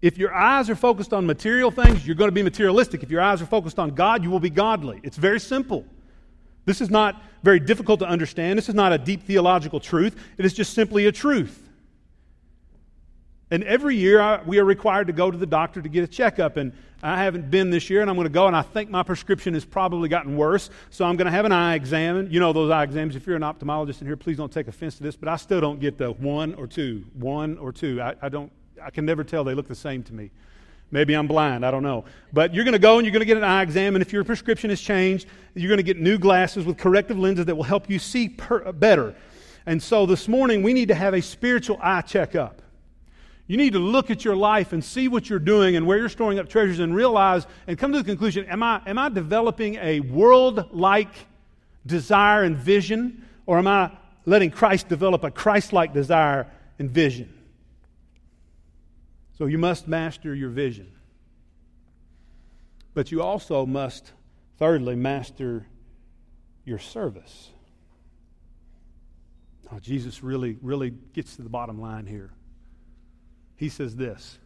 If 0.00 0.16
your 0.16 0.32
eyes 0.32 0.70
are 0.70 0.74
focused 0.74 1.12
on 1.12 1.26
material 1.26 1.70
things, 1.70 2.06
you're 2.06 2.16
going 2.16 2.28
to 2.28 2.34
be 2.34 2.42
materialistic. 2.42 3.02
If 3.02 3.10
your 3.10 3.20
eyes 3.20 3.42
are 3.42 3.46
focused 3.46 3.78
on 3.78 3.90
God, 3.90 4.24
you 4.24 4.30
will 4.30 4.40
be 4.40 4.48
godly. 4.48 5.00
It's 5.02 5.18
very 5.18 5.38
simple. 5.38 5.84
This 6.64 6.80
is 6.80 6.88
not 6.88 7.22
very 7.42 7.60
difficult 7.60 8.00
to 8.00 8.06
understand. 8.06 8.56
This 8.56 8.70
is 8.70 8.74
not 8.74 8.90
a 8.94 8.96
deep 8.96 9.24
theological 9.24 9.80
truth. 9.80 10.16
It 10.38 10.46
is 10.46 10.54
just 10.54 10.72
simply 10.72 11.04
a 11.04 11.12
truth. 11.12 11.68
And 13.52 13.62
every 13.64 13.96
year 13.96 14.18
I, 14.18 14.40
we 14.46 14.58
are 14.60 14.64
required 14.64 15.08
to 15.08 15.12
go 15.12 15.30
to 15.30 15.36
the 15.36 15.44
doctor 15.44 15.82
to 15.82 15.88
get 15.90 16.02
a 16.02 16.06
checkup. 16.06 16.56
And 16.56 16.72
I 17.02 17.22
haven't 17.22 17.50
been 17.50 17.68
this 17.68 17.90
year, 17.90 18.00
and 18.00 18.08
I'm 18.08 18.16
going 18.16 18.26
to 18.26 18.32
go, 18.32 18.46
and 18.46 18.56
I 18.56 18.62
think 18.62 18.88
my 18.88 19.02
prescription 19.02 19.52
has 19.52 19.62
probably 19.62 20.08
gotten 20.08 20.38
worse. 20.38 20.70
So 20.88 21.04
I'm 21.04 21.16
going 21.16 21.26
to 21.26 21.30
have 21.32 21.44
an 21.44 21.52
eye 21.52 21.74
exam. 21.74 22.28
You 22.30 22.40
know 22.40 22.54
those 22.54 22.70
eye 22.70 22.82
exams. 22.82 23.14
If 23.14 23.26
you're 23.26 23.36
an 23.36 23.42
ophthalmologist 23.42 24.00
in 24.00 24.06
here, 24.06 24.16
please 24.16 24.38
don't 24.38 24.50
take 24.50 24.68
offense 24.68 24.96
to 24.96 25.02
this, 25.02 25.16
but 25.16 25.28
I 25.28 25.36
still 25.36 25.60
don't 25.60 25.80
get 25.80 25.98
the 25.98 26.12
one 26.12 26.54
or 26.54 26.66
two. 26.66 27.04
One 27.12 27.58
or 27.58 27.72
two. 27.72 28.00
I, 28.00 28.14
I 28.22 28.30
don't, 28.30 28.50
I 28.82 28.88
can 28.88 29.04
never 29.04 29.22
tell. 29.22 29.44
They 29.44 29.52
look 29.52 29.68
the 29.68 29.74
same 29.74 30.02
to 30.04 30.14
me. 30.14 30.30
Maybe 30.90 31.12
I'm 31.12 31.26
blind. 31.26 31.66
I 31.66 31.70
don't 31.70 31.82
know. 31.82 32.06
But 32.32 32.54
you're 32.54 32.64
going 32.64 32.72
to 32.72 32.78
go 32.78 32.96
and 32.96 33.04
you're 33.04 33.12
going 33.12 33.20
to 33.20 33.26
get 33.26 33.36
an 33.36 33.44
eye 33.44 33.60
exam, 33.60 33.96
and 33.96 34.02
if 34.02 34.14
your 34.14 34.24
prescription 34.24 34.70
has 34.70 34.80
changed, 34.80 35.26
you're 35.52 35.68
going 35.68 35.76
to 35.76 35.82
get 35.82 36.00
new 36.00 36.16
glasses 36.16 36.64
with 36.64 36.78
corrective 36.78 37.18
lenses 37.18 37.44
that 37.44 37.54
will 37.54 37.64
help 37.64 37.90
you 37.90 37.98
see 37.98 38.30
per, 38.30 38.72
better. 38.72 39.14
And 39.66 39.82
so 39.82 40.06
this 40.06 40.26
morning, 40.26 40.62
we 40.62 40.72
need 40.72 40.88
to 40.88 40.94
have 40.94 41.12
a 41.12 41.20
spiritual 41.20 41.78
eye 41.82 42.00
checkup. 42.00 42.61
You 43.46 43.56
need 43.56 43.72
to 43.72 43.78
look 43.78 44.10
at 44.10 44.24
your 44.24 44.36
life 44.36 44.72
and 44.72 44.84
see 44.84 45.08
what 45.08 45.28
you're 45.28 45.38
doing 45.38 45.76
and 45.76 45.86
where 45.86 45.98
you're 45.98 46.08
storing 46.08 46.38
up 46.38 46.48
treasures 46.48 46.78
and 46.78 46.94
realize 46.94 47.46
and 47.66 47.76
come 47.76 47.92
to 47.92 47.98
the 47.98 48.04
conclusion 48.04 48.44
am 48.46 48.62
I, 48.62 48.80
am 48.86 48.98
I 48.98 49.08
developing 49.08 49.76
a 49.76 50.00
world 50.00 50.72
like 50.72 51.08
desire 51.84 52.44
and 52.44 52.56
vision, 52.56 53.26
or 53.46 53.58
am 53.58 53.66
I 53.66 53.90
letting 54.24 54.50
Christ 54.50 54.88
develop 54.88 55.24
a 55.24 55.30
Christ 55.30 55.72
like 55.72 55.92
desire 55.92 56.50
and 56.78 56.90
vision? 56.90 57.32
So 59.36 59.46
you 59.46 59.58
must 59.58 59.88
master 59.88 60.34
your 60.34 60.50
vision. 60.50 60.92
But 62.94 63.10
you 63.10 63.22
also 63.22 63.66
must, 63.66 64.12
thirdly, 64.58 64.94
master 64.94 65.66
your 66.64 66.78
service. 66.78 67.50
Oh, 69.72 69.78
Jesus 69.80 70.22
really, 70.22 70.58
really 70.62 70.90
gets 70.90 71.36
to 71.36 71.42
the 71.42 71.48
bottom 71.48 71.80
line 71.80 72.06
here 72.06 72.30
he 73.62 73.68
says 73.68 73.94
this 73.94 74.38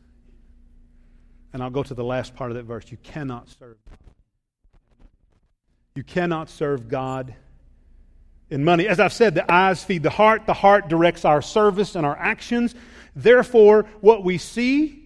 And 1.55 1.63
I'll 1.63 1.71
go 1.71 1.83
to 1.83 1.95
the 1.95 2.05
last 2.05 2.37
part 2.37 2.51
of 2.51 2.57
that 2.59 2.65
verse. 2.65 2.91
You 2.91 2.99
cannot 3.03 3.49
serve. 3.49 3.79
You 5.95 6.05
cannot 6.05 6.51
serve 6.51 6.89
God 6.89 7.35
in 8.51 8.63
money. 8.63 8.87
As 8.87 9.01
I've 9.01 9.15
said, 9.15 9.35
the 9.35 9.51
eyes 9.51 9.83
feed 9.83 10.03
the 10.03 10.11
heart, 10.11 10.45
the 10.45 10.53
heart 10.53 10.89
directs 10.89 11.25
our 11.25 11.41
service 11.41 11.95
and 11.95 12.05
our 12.05 12.17
actions. 12.17 12.75
Therefore, 13.15 13.87
what 14.03 14.23
we 14.23 14.37
see 14.37 15.03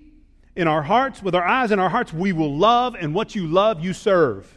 in 0.57 0.67
our 0.67 0.83
hearts, 0.83 1.23
with 1.23 1.37
our 1.37 1.47
eyes 1.47 1.71
in 1.71 1.79
our 1.79 1.89
hearts, 1.89 2.13
we 2.13 2.33
will 2.33 2.57
love, 2.57 2.97
and 2.99 3.15
what 3.15 3.37
you 3.37 3.47
love, 3.47 3.81
you 3.85 3.93
serve. 3.93 4.53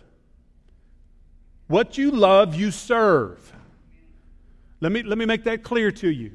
What 1.67 1.99
you 1.99 2.09
love, 2.09 2.55
you 2.55 2.71
serve. 2.71 3.53
Let 4.81 4.91
me, 4.91 5.03
let 5.03 5.19
me 5.19 5.25
make 5.25 5.43
that 5.43 5.61
clear 5.61 5.91
to 5.91 6.09
you. 6.09 6.31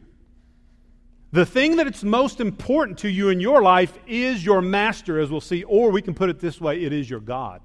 The 1.31 1.45
thing 1.45 1.77
that 1.77 1.87
it's 1.87 2.03
most 2.03 2.41
important 2.41 2.99
to 2.99 3.09
you 3.09 3.29
in 3.29 3.39
your 3.39 3.61
life 3.61 3.93
is 4.07 4.45
your 4.45 4.63
master, 4.63 5.21
as 5.21 5.31
we'll 5.31 5.43
see, 5.43 5.63
or 5.65 5.91
we 5.91 6.01
can 6.01 6.15
put 6.15 6.31
it 6.31 6.41
this 6.41 6.61
way 6.61 6.83
it 6.83 6.93
is 6.93 7.09
your 7.09 7.21
God. 7.21 7.61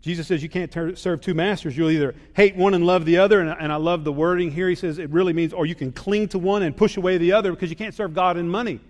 Jesus 0.00 0.26
says 0.26 0.42
you 0.42 0.48
can't 0.48 0.98
serve 0.98 1.20
two 1.20 1.34
masters. 1.34 1.76
You'll 1.76 1.90
either 1.90 2.14
hate 2.34 2.56
one 2.56 2.74
and 2.74 2.84
love 2.84 3.04
the 3.04 3.18
other, 3.18 3.40
and, 3.40 3.50
and 3.50 3.72
I 3.72 3.76
love 3.76 4.02
the 4.02 4.12
wording 4.12 4.50
here. 4.50 4.68
He 4.68 4.74
says 4.74 4.98
it 4.98 5.10
really 5.10 5.32
means, 5.32 5.52
or 5.52 5.64
you 5.64 5.76
can 5.76 5.92
cling 5.92 6.28
to 6.28 6.40
one 6.40 6.62
and 6.62 6.76
push 6.76 6.96
away 6.96 7.18
the 7.18 7.32
other 7.32 7.52
because 7.52 7.70
you 7.70 7.76
can't 7.76 7.94
serve 7.94 8.12
God 8.12 8.36
and 8.36 8.50
money. 8.50 8.80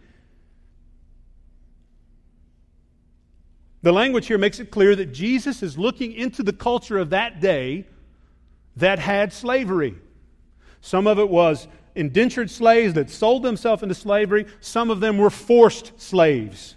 The 3.82 3.92
language 3.92 4.26
here 4.26 4.38
makes 4.38 4.58
it 4.58 4.70
clear 4.70 4.96
that 4.96 5.12
Jesus 5.12 5.62
is 5.62 5.76
looking 5.76 6.12
into 6.12 6.42
the 6.42 6.52
culture 6.52 6.98
of 6.98 7.10
that 7.10 7.40
day 7.40 7.86
that 8.76 8.98
had 8.98 9.32
slavery. 9.32 9.96
Some 10.82 11.06
of 11.06 11.18
it 11.18 11.30
was 11.30 11.68
indentured 11.94 12.50
slaves 12.50 12.94
that 12.94 13.08
sold 13.08 13.42
themselves 13.42 13.82
into 13.82 13.94
slavery, 13.94 14.46
some 14.60 14.90
of 14.90 15.00
them 15.00 15.16
were 15.16 15.30
forced 15.30 15.98
slaves. 16.00 16.74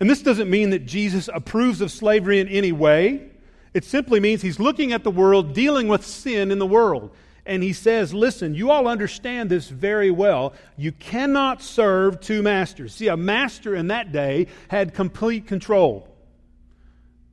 And 0.00 0.10
this 0.10 0.22
doesn't 0.22 0.50
mean 0.50 0.70
that 0.70 0.86
Jesus 0.86 1.28
approves 1.32 1.80
of 1.80 1.90
slavery 1.90 2.40
in 2.40 2.48
any 2.48 2.72
way. 2.72 3.30
It 3.72 3.84
simply 3.84 4.18
means 4.18 4.42
he's 4.42 4.58
looking 4.58 4.92
at 4.92 5.04
the 5.04 5.10
world, 5.10 5.54
dealing 5.54 5.88
with 5.88 6.04
sin 6.04 6.50
in 6.50 6.58
the 6.58 6.66
world. 6.66 7.10
And 7.46 7.62
he 7.62 7.72
says, 7.72 8.12
Listen, 8.12 8.54
you 8.54 8.70
all 8.70 8.88
understand 8.88 9.50
this 9.50 9.68
very 9.68 10.10
well. 10.10 10.52
You 10.76 10.92
cannot 10.92 11.62
serve 11.62 12.20
two 12.20 12.42
masters. 12.42 12.94
See, 12.94 13.08
a 13.08 13.16
master 13.16 13.74
in 13.74 13.88
that 13.88 14.10
day 14.10 14.48
had 14.68 14.94
complete 14.94 15.46
control. 15.46 16.09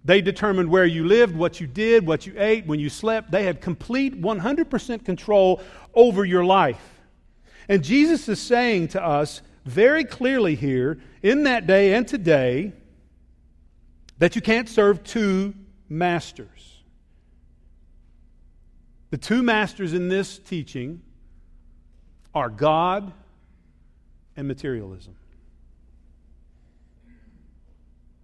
They 0.08 0.22
determined 0.22 0.70
where 0.70 0.86
you 0.86 1.04
lived, 1.06 1.36
what 1.36 1.60
you 1.60 1.68
did, 1.68 2.08
what 2.08 2.26
you 2.26 2.34
ate, 2.38 2.66
when 2.66 2.80
you 2.80 2.90
slept. 2.90 3.30
They 3.30 3.44
had 3.44 3.60
complete 3.60 4.22
100% 4.22 5.04
control 5.04 5.62
over 5.94 6.24
your 6.24 6.46
life. 6.46 7.02
And 7.68 7.84
Jesus 7.84 8.30
is 8.30 8.42
saying 8.42 8.88
to 8.90 9.04
us 9.04 9.42
very 9.66 10.06
clearly 10.06 10.56
here 10.56 10.98
in 11.22 11.44
that 11.44 11.68
day 11.68 11.94
and 11.94 12.08
today 12.08 12.72
that 14.18 14.34
you 14.38 14.42
can't 14.42 14.70
serve 14.70 15.04
two 15.04 15.54
masters. 15.90 16.80
The 19.10 19.18
two 19.18 19.44
masters 19.44 19.92
in 19.92 20.08
this 20.08 20.40
teaching 20.40 21.02
are 22.34 22.50
God 22.50 23.12
and 24.38 24.48
materialism. 24.48 25.18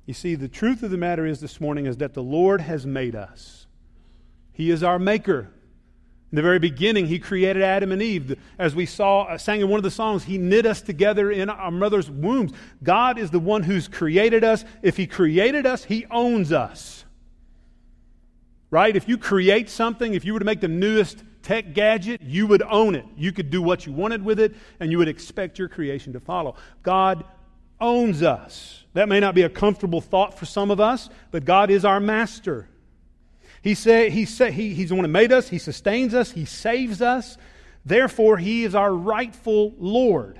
You 0.05 0.13
see, 0.13 0.35
the 0.35 0.49
truth 0.49 0.83
of 0.83 0.91
the 0.91 0.97
matter 0.97 1.25
is 1.25 1.39
this 1.39 1.61
morning 1.61 1.85
is 1.85 1.97
that 1.97 2.13
the 2.13 2.23
Lord 2.23 2.61
has 2.61 2.85
made 2.85 3.15
us. 3.15 3.67
He 4.51 4.69
is 4.69 4.83
our 4.83 4.99
maker. 4.99 5.49
In 6.31 6.35
the 6.35 6.41
very 6.41 6.59
beginning, 6.59 7.07
He 7.07 7.19
created 7.19 7.61
Adam 7.61 7.91
and 7.91 8.01
Eve. 8.01 8.37
As 8.57 8.75
we 8.75 8.85
saw, 8.85 9.23
uh, 9.23 9.37
sang 9.37 9.61
in 9.61 9.69
one 9.69 9.77
of 9.77 9.83
the 9.83 9.91
songs, 9.91 10.23
He 10.23 10.37
knit 10.37 10.65
us 10.65 10.81
together 10.81 11.31
in 11.31 11.49
our 11.49 11.71
mother's 11.71 12.09
wombs. 12.09 12.51
God 12.81 13.17
is 13.17 13.31
the 13.31 13.39
one 13.39 13.63
who's 13.63 13.87
created 13.87 14.43
us. 14.43 14.65
If 14.81 14.97
He 14.97 15.07
created 15.07 15.65
us, 15.65 15.85
He 15.85 16.05
owns 16.11 16.51
us. 16.51 17.05
Right? 18.71 18.95
If 18.95 19.07
you 19.07 19.17
create 19.17 19.69
something, 19.69 20.15
if 20.15 20.25
you 20.25 20.33
were 20.33 20.39
to 20.39 20.45
make 20.45 20.59
the 20.59 20.67
newest 20.67 21.23
tech 21.43 21.73
gadget, 21.73 22.21
you 22.21 22.47
would 22.47 22.63
own 22.63 22.95
it. 22.95 23.05
You 23.15 23.31
could 23.31 23.51
do 23.51 23.61
what 23.61 23.85
you 23.85 23.93
wanted 23.93 24.25
with 24.25 24.39
it, 24.39 24.55
and 24.79 24.91
you 24.91 24.97
would 24.97 25.07
expect 25.07 25.59
your 25.59 25.69
creation 25.69 26.13
to 26.13 26.19
follow. 26.19 26.55
God 26.81 27.23
owns 27.83 28.23
us. 28.23 28.83
That 28.93 29.09
may 29.09 29.19
not 29.19 29.35
be 29.35 29.41
a 29.41 29.49
comfortable 29.49 30.01
thought 30.01 30.39
for 30.39 30.45
some 30.45 30.71
of 30.71 30.79
us, 30.79 31.09
but 31.31 31.45
God 31.45 31.69
is 31.69 31.83
our 31.83 31.99
master. 31.99 32.69
He 33.61 33.75
say, 33.75 34.09
he 34.09 34.25
say, 34.25 34.51
he, 34.51 34.73
he's 34.73 34.89
the 34.89 34.95
one 34.95 35.03
who 35.03 35.11
made 35.11 35.31
us, 35.31 35.49
He 35.49 35.57
sustains 35.57 36.13
us, 36.13 36.31
He 36.31 36.45
saves 36.45 37.01
us. 37.01 37.37
Therefore, 37.85 38.37
He 38.37 38.63
is 38.63 38.75
our 38.75 38.93
rightful 38.93 39.73
Lord. 39.77 40.39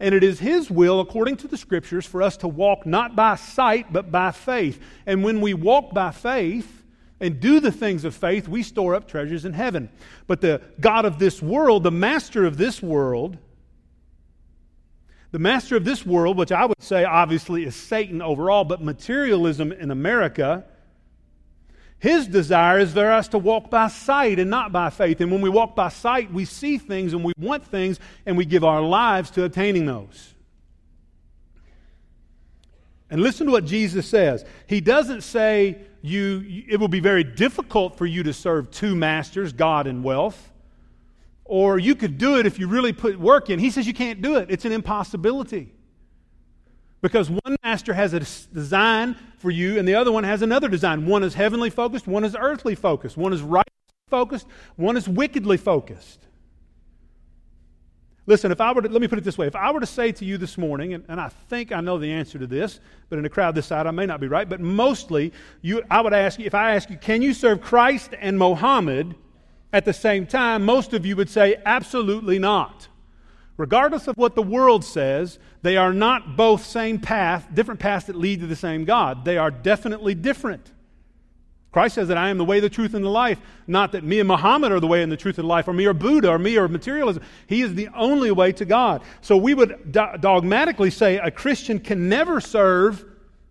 And 0.00 0.14
it 0.14 0.24
is 0.24 0.40
His 0.40 0.70
will, 0.70 1.00
according 1.00 1.36
to 1.38 1.48
the 1.48 1.56
Scriptures, 1.56 2.06
for 2.06 2.22
us 2.22 2.36
to 2.38 2.48
walk 2.48 2.86
not 2.86 3.14
by 3.14 3.36
sight, 3.36 3.92
but 3.92 4.10
by 4.10 4.32
faith. 4.32 4.80
And 5.06 5.22
when 5.22 5.40
we 5.40 5.54
walk 5.54 5.94
by 5.94 6.10
faith 6.10 6.84
and 7.20 7.38
do 7.38 7.60
the 7.60 7.72
things 7.72 8.04
of 8.04 8.14
faith, 8.14 8.48
we 8.48 8.62
store 8.62 8.94
up 8.94 9.06
treasures 9.06 9.44
in 9.44 9.52
heaven. 9.52 9.88
But 10.26 10.40
the 10.40 10.62
God 10.80 11.04
of 11.04 11.18
this 11.18 11.40
world, 11.40 11.84
the 11.84 11.92
master 11.92 12.44
of 12.44 12.56
this 12.56 12.82
world, 12.82 13.38
the 15.34 15.40
master 15.40 15.74
of 15.74 15.84
this 15.84 16.06
world, 16.06 16.36
which 16.36 16.52
I 16.52 16.64
would 16.64 16.80
say 16.80 17.04
obviously 17.04 17.64
is 17.64 17.74
Satan 17.74 18.22
overall, 18.22 18.62
but 18.62 18.80
materialism 18.80 19.72
in 19.72 19.90
America 19.90 20.64
his 21.98 22.28
desire 22.28 22.78
is 22.78 22.92
for 22.92 23.10
us 23.10 23.28
to 23.28 23.38
walk 23.38 23.68
by 23.68 23.88
sight 23.88 24.38
and 24.38 24.48
not 24.48 24.70
by 24.70 24.90
faith. 24.90 25.20
And 25.20 25.32
when 25.32 25.40
we 25.40 25.48
walk 25.48 25.74
by 25.74 25.88
sight, 25.88 26.30
we 26.32 26.44
see 26.44 26.78
things 26.78 27.14
and 27.14 27.24
we 27.24 27.32
want 27.36 27.64
things 27.64 27.98
and 28.26 28.36
we 28.36 28.44
give 28.44 28.62
our 28.62 28.80
lives 28.80 29.30
to 29.32 29.44
obtaining 29.44 29.86
those. 29.86 30.34
And 33.10 33.20
listen 33.20 33.46
to 33.46 33.52
what 33.52 33.64
Jesus 33.64 34.06
says. 34.06 34.44
He 34.68 34.80
doesn't 34.80 35.22
say 35.22 35.78
you 36.00 36.64
it 36.68 36.78
will 36.78 36.88
be 36.88 37.00
very 37.00 37.24
difficult 37.24 37.98
for 37.98 38.06
you 38.06 38.22
to 38.22 38.32
serve 38.32 38.70
two 38.70 38.94
masters, 38.94 39.52
God 39.52 39.88
and 39.88 40.04
wealth. 40.04 40.52
Or 41.44 41.78
you 41.78 41.94
could 41.94 42.18
do 42.18 42.38
it 42.38 42.46
if 42.46 42.58
you 42.58 42.66
really 42.66 42.92
put 42.92 43.18
work 43.18 43.50
in. 43.50 43.58
He 43.58 43.70
says 43.70 43.86
you 43.86 43.94
can't 43.94 44.22
do 44.22 44.36
it. 44.36 44.50
It's 44.50 44.64
an 44.64 44.72
impossibility. 44.72 45.72
Because 47.02 47.28
one 47.28 47.56
master 47.62 47.92
has 47.92 48.14
a 48.14 48.20
design 48.20 49.16
for 49.36 49.50
you 49.50 49.78
and 49.78 49.86
the 49.86 49.94
other 49.94 50.10
one 50.10 50.24
has 50.24 50.40
another 50.40 50.68
design. 50.68 51.04
One 51.04 51.22
is 51.22 51.34
heavenly 51.34 51.68
focused, 51.68 52.06
one 52.06 52.24
is 52.24 52.34
earthly 52.34 52.74
focused, 52.74 53.18
one 53.18 53.34
is 53.34 53.42
right 53.42 53.66
focused, 54.08 54.46
one 54.76 54.96
is 54.96 55.06
wickedly 55.06 55.58
focused. 55.58 56.20
Listen, 58.26 58.50
if 58.50 58.60
I 58.60 58.72
were 58.72 58.80
to, 58.80 58.88
let 58.88 59.02
me 59.02 59.08
put 59.08 59.18
it 59.18 59.24
this 59.24 59.36
way. 59.36 59.46
If 59.46 59.54
I 59.54 59.70
were 59.70 59.80
to 59.80 59.86
say 59.86 60.12
to 60.12 60.24
you 60.24 60.38
this 60.38 60.56
morning, 60.56 60.94
and, 60.94 61.04
and 61.08 61.20
I 61.20 61.28
think 61.28 61.72
I 61.72 61.82
know 61.82 61.98
the 61.98 62.10
answer 62.10 62.38
to 62.38 62.46
this, 62.46 62.80
but 63.10 63.18
in 63.18 63.26
a 63.26 63.28
crowd 63.28 63.54
this 63.54 63.66
side 63.66 63.86
I 63.86 63.90
may 63.90 64.06
not 64.06 64.18
be 64.18 64.28
right, 64.28 64.48
but 64.48 64.60
mostly 64.60 65.32
you, 65.60 65.82
I 65.90 66.00
would 66.00 66.14
ask 66.14 66.38
you, 66.38 66.46
if 66.46 66.54
I 66.54 66.74
ask 66.74 66.88
you, 66.88 66.96
can 66.96 67.20
you 67.20 67.34
serve 67.34 67.60
Christ 67.60 68.14
and 68.18 68.38
Mohammed 68.38 69.14
at 69.74 69.84
the 69.84 69.92
same 69.92 70.24
time? 70.24 70.64
Most 70.64 70.94
of 70.94 71.04
you 71.04 71.16
would 71.16 71.28
say, 71.28 71.56
absolutely 71.66 72.38
not. 72.38 72.86
Regardless 73.56 74.06
of 74.06 74.16
what 74.16 74.36
the 74.36 74.42
world 74.42 74.84
says, 74.84 75.40
they 75.62 75.76
are 75.76 75.92
not 75.92 76.36
both 76.36 76.64
same 76.64 77.00
path, 77.00 77.48
different 77.52 77.80
paths 77.80 78.06
that 78.06 78.14
lead 78.14 78.40
to 78.40 78.46
the 78.46 78.56
same 78.56 78.84
God. 78.84 79.24
They 79.24 79.36
are 79.36 79.50
definitely 79.50 80.14
different. 80.14 80.70
Christ 81.72 81.96
says 81.96 82.06
that 82.06 82.16
I 82.16 82.28
am 82.28 82.38
the 82.38 82.44
way, 82.44 82.60
the 82.60 82.70
truth, 82.70 82.94
and 82.94 83.04
the 83.04 83.10
life. 83.10 83.40
Not 83.66 83.90
that 83.92 84.04
me 84.04 84.20
and 84.20 84.28
Muhammad 84.28 84.70
are 84.70 84.78
the 84.78 84.86
way 84.86 85.02
and 85.02 85.10
the 85.10 85.16
truth 85.16 85.38
and 85.38 85.44
the 85.44 85.48
life, 85.48 85.66
or 85.66 85.72
me 85.72 85.86
or 85.86 85.92
Buddha, 85.92 86.30
or 86.30 86.38
me 86.38 86.56
or 86.56 86.68
materialism. 86.68 87.24
He 87.48 87.62
is 87.62 87.74
the 87.74 87.88
only 87.96 88.30
way 88.30 88.52
to 88.52 88.64
God. 88.64 89.02
So 89.22 89.36
we 89.36 89.54
would 89.54 89.90
do- 89.90 90.16
dogmatically 90.20 90.90
say 90.90 91.16
a 91.16 91.32
Christian 91.32 91.80
can 91.80 92.08
never 92.08 92.40
serve 92.40 93.04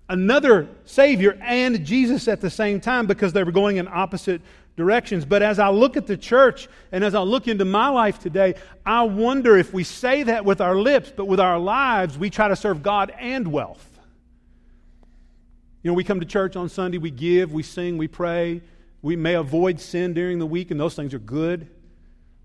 another 0.07 0.69
Savior 0.85 1.37
and 1.41 1.85
Jesus 1.85 2.27
at 2.29 2.39
the 2.39 2.49
same 2.49 2.79
time 2.79 3.07
because 3.07 3.33
they 3.33 3.43
were 3.43 3.51
going 3.51 3.75
in 3.77 3.89
opposite 3.89 4.41
directions. 4.75 5.25
But 5.25 5.41
as 5.41 5.59
I 5.59 5.69
look 5.69 5.97
at 5.97 6.07
the 6.07 6.17
church 6.17 6.67
and 6.91 7.03
as 7.03 7.15
I 7.15 7.21
look 7.21 7.47
into 7.47 7.65
my 7.65 7.89
life 7.89 8.19
today, 8.19 8.55
I 8.85 9.03
wonder 9.03 9.57
if 9.57 9.73
we 9.73 9.83
say 9.83 10.23
that 10.23 10.45
with 10.45 10.61
our 10.61 10.75
lips, 10.75 11.11
but 11.15 11.25
with 11.25 11.39
our 11.39 11.59
lives, 11.59 12.17
we 12.17 12.29
try 12.29 12.47
to 12.47 12.55
serve 12.55 12.83
God 12.83 13.13
and 13.19 13.47
wealth. 13.47 13.89
You 15.83 15.91
know, 15.91 15.95
we 15.95 16.03
come 16.03 16.19
to 16.19 16.25
church 16.25 16.55
on 16.55 16.69
Sunday, 16.69 16.97
we 16.97 17.11
give, 17.11 17.51
we 17.51 17.61
sing, 17.61 17.97
we 17.97 18.07
pray. 18.07 18.61
We 19.01 19.17
may 19.17 19.33
avoid 19.33 19.81
sin 19.81 20.13
during 20.13 20.39
the 20.39 20.45
week, 20.45 20.71
and 20.71 20.79
those 20.79 20.95
things 20.95 21.13
are 21.13 21.19
good. 21.19 21.67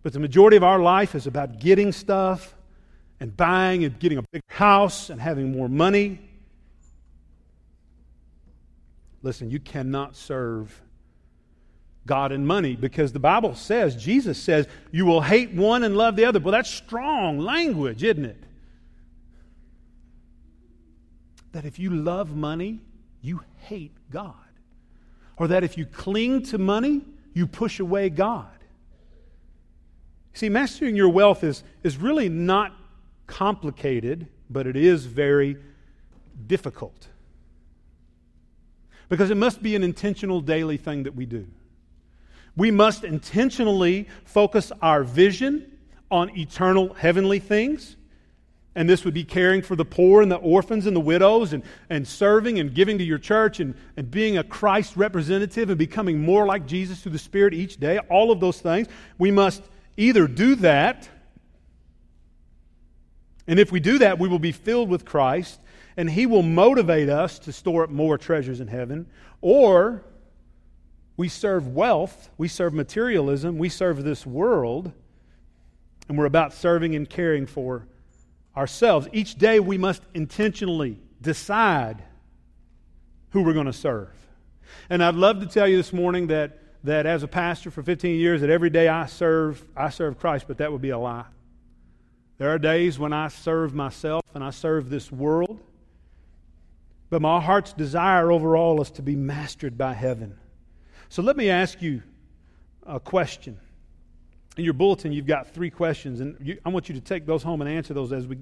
But 0.03 0.13
the 0.13 0.19
majority 0.19 0.57
of 0.57 0.65
our 0.65 0.81
life 0.81 1.15
is 1.15 1.29
about 1.29 1.61
getting 1.61 1.93
stuff 1.93 2.57
and 3.21 3.37
buying 3.37 3.85
and 3.85 3.97
getting 3.99 4.19
a 4.19 4.23
big 4.33 4.43
house 4.49 5.09
and 5.09 5.21
having 5.21 5.53
more 5.53 5.69
money. 5.69 6.19
Listen, 9.23 9.51
you 9.51 9.61
cannot 9.61 10.17
serve 10.17 10.81
God 12.09 12.33
and 12.33 12.45
money 12.45 12.75
because 12.75 13.13
the 13.13 13.21
Bible 13.21 13.55
says, 13.55 13.95
Jesus 13.95 14.43
says, 14.43 14.67
you 14.91 15.07
will 15.07 15.21
hate 15.21 15.53
one 15.53 15.85
and 15.85 15.97
love 15.97 16.17
the 16.17 16.25
other. 16.25 16.41
Well, 16.41 16.51
that's 16.51 16.71
strong 16.71 17.39
language, 17.39 18.03
isn't 18.03 18.25
it? 18.25 18.43
That 21.53 21.65
if 21.65 21.79
you 21.79 21.91
love 21.91 22.35
money, 22.35 22.81
you 23.23 23.43
hate 23.59 23.93
God. 24.11 24.35
Or 25.37 25.47
that 25.47 25.63
if 25.63 25.79
you 25.79 25.87
cling 25.87 26.43
to 26.47 26.59
money, 26.59 27.03
you 27.33 27.47
push 27.47 27.79
away 27.79 28.11
God. 28.11 28.49
See, 30.33 30.49
mastering 30.49 30.97
your 30.97 31.09
wealth 31.09 31.45
is, 31.45 31.63
is 31.85 31.97
really 31.97 32.29
not 32.29 32.75
complicated, 33.27 34.27
but 34.51 34.67
it 34.67 34.77
is 34.77 35.05
very 35.05 35.57
difficult. 36.47 37.09
Because 39.09 39.31
it 39.31 39.37
must 39.37 39.63
be 39.63 39.77
an 39.77 39.83
intentional 39.83 40.41
daily 40.41 40.77
thing 40.77 41.05
that 41.05 41.15
we 41.15 41.27
do. 41.27 41.47
We 42.59 42.73
must 42.73 43.05
intentionally 43.05 44.09
focus 44.25 44.73
our 44.83 45.05
vision 45.05 45.79
on 46.11 46.37
eternal 46.37 46.93
heavenly 46.93 47.39
things. 47.39 47.97
And 48.75 48.89
this 48.89 49.05
would 49.05 49.15
be 49.15 49.25
caring 49.25 49.63
for 49.63 49.77
the 49.77 49.85
poor 49.85 50.23
and 50.23 50.31
the 50.31 50.37
orphans 50.37 50.87
and 50.87 50.95
the 50.95 51.01
widows 51.01 51.53
and, 51.53 51.63
and 51.89 52.07
serving 52.07 52.59
and 52.59 52.75
giving 52.75 52.99
to 52.99 53.05
your 53.05 53.19
church 53.19 53.61
and, 53.61 53.77
and 53.97 54.11
being 54.11 54.39
a 54.39 54.45
Christ 54.45 54.97
representative 54.97 55.71
and 55.71 55.79
becoming 55.79 56.21
more 56.21 56.47
like 56.47 56.67
Jesus 56.67 57.01
through 57.01 57.13
the 57.13 57.19
Spirit 57.19 57.55
each 57.55 57.79
day. 57.79 57.99
All 58.11 58.33
of 58.33 58.41
those 58.41 58.61
things. 58.61 58.89
We 59.19 59.31
must 59.31 59.63
either 59.97 60.27
do 60.27 60.57
that, 60.57 61.09
and 63.47 63.61
if 63.61 63.71
we 63.71 63.79
do 63.81 63.99
that, 63.99 64.19
we 64.19 64.29
will 64.29 64.39
be 64.41 64.53
filled 64.53 64.89
with 64.89 65.05
Christ 65.05 65.61
and 65.97 66.09
He 66.09 66.27
will 66.27 66.43
motivate 66.43 67.09
us 67.09 67.39
to 67.41 67.53
store 67.53 67.85
up 67.85 67.91
more 67.91 68.19
treasures 68.19 68.61
in 68.61 68.69
heaven, 68.69 69.07
or 69.41 70.05
we 71.19 71.29
serve 71.29 71.67
wealth, 71.67 72.31
we 72.39 72.47
serve 72.47 72.73
materialism, 72.73 73.59
we 73.59 73.69
serve 73.69 74.05
this 74.05 74.25
world, 74.25 74.93
and 76.09 76.17
we're 76.17 76.27
about 76.27 76.55
serving 76.55 76.95
and 76.95 77.11
caring 77.11 77.45
for 77.45 77.89
ourselves. 78.57 79.09
Each 79.13 79.35
day 79.35 79.59
we 79.59 79.77
must 79.77 80.01
intentionally 80.15 81.01
decide 81.21 82.05
who 83.31 83.43
we're 83.43 83.53
going 83.53 83.67
to 83.67 83.73
serve. 83.73 84.11
And 84.89 85.03
I'd 85.03 85.17
love 85.17 85.41
to 85.41 85.47
tell 85.47 85.67
you 85.67 85.77
this 85.77 85.93
morning 85.93 86.29
that, 86.29 86.57
that 86.85 87.05
as 87.05 87.25
a 87.25 87.29
pastor 87.29 87.73
for 87.73 87.83
15 87.83 88.17
years, 88.17 88.41
that 88.41 88.49
every 88.49 88.71
day 88.71 88.87
I 88.87 89.07
serve, 89.07 89.65
I 89.77 89.91
serve 89.91 90.21
Christ, 90.21 90.45
but 90.47 90.59
that 90.59 90.71
would 90.71 90.81
be 90.81 90.91
a 90.91 90.99
lie. 90.99 91.27
There 92.39 92.51
are 92.51 92.61
days 92.61 92.97
when 92.97 93.13
I 93.13 93.27
serve 93.27 93.75
myself 93.75 94.23
and 94.35 94.45
I 94.45 94.51
serve 94.51 94.89
this 94.89 95.11
world. 95.11 95.59
But 97.11 97.23
my 97.23 97.41
heart's 97.41 97.73
desire 97.73 98.31
overall 98.31 98.81
is 98.81 98.93
to 98.93 99.03
be 99.03 99.17
mastered 99.17 99.77
by 99.77 99.95
heaven. 99.95 100.39
So 101.09 101.23
let 101.23 101.37
me 101.37 101.49
ask 101.51 101.81
you 101.81 102.03
a 102.87 103.01
question. 103.01 103.59
In 104.57 104.65
your 104.65 104.75
bulletin, 104.75 105.13
you've 105.13 105.27
got 105.27 105.55
three 105.55 105.71
questions, 105.71 106.21
and 106.21 106.37
you, 106.41 106.59
I 106.65 106.71
want 106.71 106.89
you 106.89 106.95
to 106.97 107.01
take 107.01 107.27
those 107.27 107.45
home 107.45 107.61
and 107.61 107.71
answer 107.71 107.95
those 107.95 108.13
as 108.13 108.27
we 108.27 108.37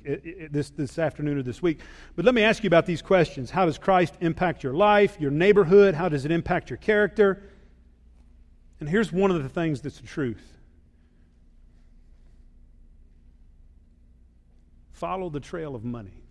this 0.51 0.71
this 0.71 0.99
afternoon 0.99 1.39
or 1.39 1.43
this 1.43 1.61
week. 1.61 1.81
But 2.17 2.25
let 2.25 2.35
me 2.35 2.43
ask 2.43 2.65
you 2.65 2.69
about 2.69 2.87
these 2.87 3.03
questions: 3.03 3.51
How 3.51 3.67
does 3.67 3.77
Christ 3.77 4.15
impact 4.21 4.63
your 4.63 4.73
life, 4.73 5.19
your 5.21 5.31
neighborhood? 5.31 5.95
How 5.95 6.09
does 6.09 6.25
it 6.25 6.31
impact 6.31 6.71
your 6.71 6.79
character? 6.79 7.51
And 8.81 8.89
here's 8.89 9.13
one 9.13 9.31
of 9.31 9.43
the 9.43 9.49
things 9.51 9.83
that's 9.83 10.01
the 10.01 10.07
truth: 10.07 10.43
Follow 14.93 15.29
the 15.29 15.41
trail 15.41 15.75
of 15.75 15.85
money. 15.85 16.23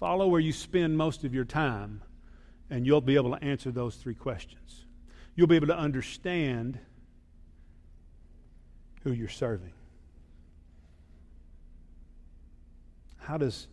Follow 0.00 0.26
where 0.26 0.40
you 0.40 0.52
spend 0.52 0.98
most 0.98 1.22
of 1.22 1.32
your 1.32 1.44
time, 1.44 2.02
and 2.68 2.84
you'll 2.84 3.00
be 3.00 3.14
able 3.14 3.30
to 3.36 3.42
answer 3.44 3.70
those 3.70 3.94
three 3.94 4.14
questions. 4.14 4.85
You'll 5.36 5.46
be 5.46 5.56
able 5.56 5.66
to 5.68 5.76
understand 5.76 6.78
who 9.04 9.12
you're 9.12 9.28
serving. 9.28 9.72
How 13.18 13.36
does, 13.36 13.68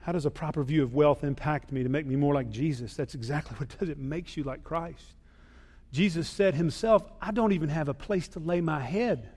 how 0.00 0.12
does 0.12 0.26
a 0.26 0.30
proper 0.30 0.62
view 0.64 0.82
of 0.82 0.94
wealth 0.94 1.22
impact 1.22 1.70
me 1.70 1.84
to 1.84 1.88
make 1.88 2.06
me 2.06 2.16
more 2.16 2.34
like 2.34 2.50
Jesus? 2.50 2.94
That's 2.94 3.14
exactly 3.14 3.56
what 3.58 3.72
it 3.72 3.78
does. 3.78 3.88
It 3.88 3.98
makes 3.98 4.36
you 4.36 4.42
like 4.42 4.64
Christ. 4.64 5.14
Jesus 5.92 6.28
said 6.28 6.54
himself, 6.54 7.04
I 7.20 7.30
don't 7.30 7.52
even 7.52 7.68
have 7.68 7.88
a 7.88 7.94
place 7.94 8.28
to 8.28 8.40
lay 8.40 8.60
my 8.60 8.80
head. 8.80 9.28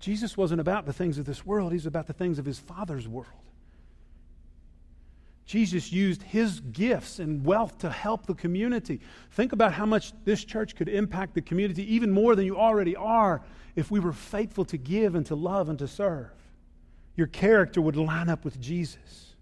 Jesus 0.00 0.36
wasn't 0.36 0.60
about 0.60 0.86
the 0.86 0.92
things 0.92 1.18
of 1.18 1.26
this 1.26 1.44
world, 1.44 1.72
he's 1.72 1.86
about 1.86 2.06
the 2.06 2.12
things 2.12 2.38
of 2.38 2.44
his 2.44 2.58
Father's 2.58 3.06
world. 3.06 3.26
Jesus 5.50 5.90
used 5.90 6.22
his 6.22 6.60
gifts 6.60 7.18
and 7.18 7.44
wealth 7.44 7.78
to 7.78 7.90
help 7.90 8.24
the 8.24 8.34
community. 8.34 9.00
Think 9.32 9.52
about 9.52 9.72
how 9.72 9.84
much 9.84 10.12
this 10.24 10.44
church 10.44 10.76
could 10.76 10.88
impact 10.88 11.34
the 11.34 11.42
community 11.42 11.92
even 11.92 12.12
more 12.12 12.36
than 12.36 12.46
you 12.46 12.56
already 12.56 12.94
are 12.94 13.42
if 13.74 13.90
we 13.90 13.98
were 13.98 14.12
faithful 14.12 14.64
to 14.66 14.76
give 14.76 15.16
and 15.16 15.26
to 15.26 15.34
love 15.34 15.68
and 15.68 15.76
to 15.80 15.88
serve. 15.88 16.30
Your 17.16 17.26
character 17.26 17.80
would 17.82 17.96
line 17.96 18.28
up 18.28 18.44
with 18.44 18.60
Jesus. 18.60 19.34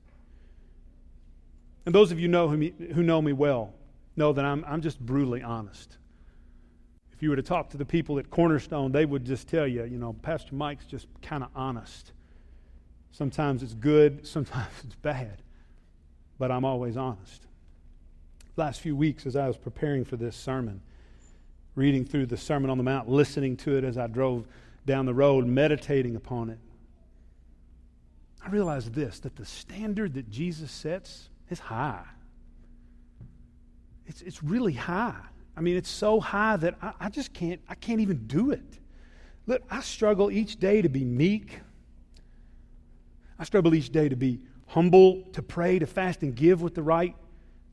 And 1.85 1.95
those 1.95 2.11
of 2.11 2.19
you 2.19 2.27
know 2.27 2.49
who, 2.49 2.71
who 2.95 3.03
know 3.03 3.21
me 3.21 3.35
well 3.35 3.75
know 4.17 4.33
that 4.33 4.47
I'm, 4.47 4.65
I'm 4.67 4.81
just 4.81 4.99
brutally 4.99 5.43
honest. 5.43 5.99
If 7.13 7.23
you 7.23 7.29
were 7.29 7.37
to 7.37 7.43
talk 7.43 7.69
to 7.71 7.77
the 7.77 7.85
people 7.85 8.19
at 8.19 8.31
Cornerstone, 8.31 8.93
they 8.93 9.05
would 9.05 9.27
just 9.27 9.47
tell 9.47 9.67
you, 9.67 9.85
you 9.85 9.99
know, 9.99 10.15
Pastor 10.15 10.55
Mike's 10.55 10.87
just 10.87 11.07
kind 11.21 11.45
of 11.45 11.51
honest. 11.55 12.13
Sometimes 13.13 13.63
it's 13.63 13.75
good, 13.75 14.27
sometimes 14.27 14.73
it's 14.83 14.95
bad, 14.95 15.43
but 16.39 16.51
I'm 16.51 16.65
always 16.65 16.97
honest. 16.97 17.47
Last 18.57 18.81
few 18.81 18.97
weeks, 18.97 19.27
as 19.27 19.37
I 19.37 19.47
was 19.47 19.57
preparing 19.57 20.05
for 20.05 20.17
this 20.17 20.37
sermon, 20.37 20.81
reading 21.75 22.05
through 22.05 22.27
the 22.27 22.37
Sermon 22.37 22.71
on 22.71 22.79
the 22.79 22.85
Mount, 22.85 23.09
listening 23.09 23.57
to 23.59 23.77
it 23.77 23.85
as 23.85 23.97
I 23.97 24.09
drove 24.09 24.47
down 24.85 25.07
the 25.07 25.15
road, 25.15 25.47
meditating 25.47 26.17
upon 26.17 26.51
it, 26.51 26.59
I 28.45 28.51
realized 28.51 28.95
this 28.95 29.21
that 29.21 29.37
the 29.37 29.45
standard 29.45 30.15
that 30.15 30.31
Jesus 30.31 30.71
sets 30.71 31.29
is 31.51 31.59
high. 31.59 32.05
It's, 34.07 34.23
it's 34.23 34.43
really 34.43 34.73
high. 34.73 35.21
I 35.57 35.61
mean, 35.61 35.77
it's 35.77 35.91
so 35.91 36.19
high 36.19 36.57
that 36.57 36.77
I, 36.81 36.93
I 37.01 37.09
just 37.11 37.33
can't, 37.33 37.61
I 37.69 37.75
can't 37.75 38.01
even 38.01 38.27
do 38.27 38.53
it. 38.53 38.79
Look, 39.47 39.63
I 39.71 39.81
struggle 39.81 40.31
each 40.31 40.59
day 40.59 40.83
to 40.83 40.89
be 40.89 41.05
meek. 41.05 41.61
I 43.39 43.45
struggle 43.45 43.75
each 43.75 43.91
day 43.91 44.09
to 44.09 44.17
be 44.17 44.41
humble, 44.69 45.23
to 45.33 45.43
pray, 45.43 45.79
to 45.79 45.87
fast 45.87 46.23
and 46.23 46.35
give 46.35 46.63
with 46.63 46.75
the 46.75 46.83
right 46.83 47.17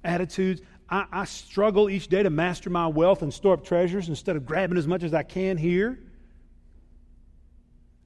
attitudes. 0.03 0.62
I, 0.89 1.05
I, 1.12 1.25
struggle 1.25 1.89
each 1.89 2.08
day 2.08 2.23
to 2.23 2.29
master 2.29 2.69
my 2.69 2.88
wealth 2.88 3.21
and 3.21 3.34
store 3.34 3.53
up 3.53 3.63
treasures 3.63 4.10
instead 4.10 4.36
of 4.36 4.45
grabbing 4.45 4.77
as 4.77 4.88
much 4.88 5.03
as 5.03 5.13
I 5.13 5.23
can 5.23 5.58
here. 5.58 5.99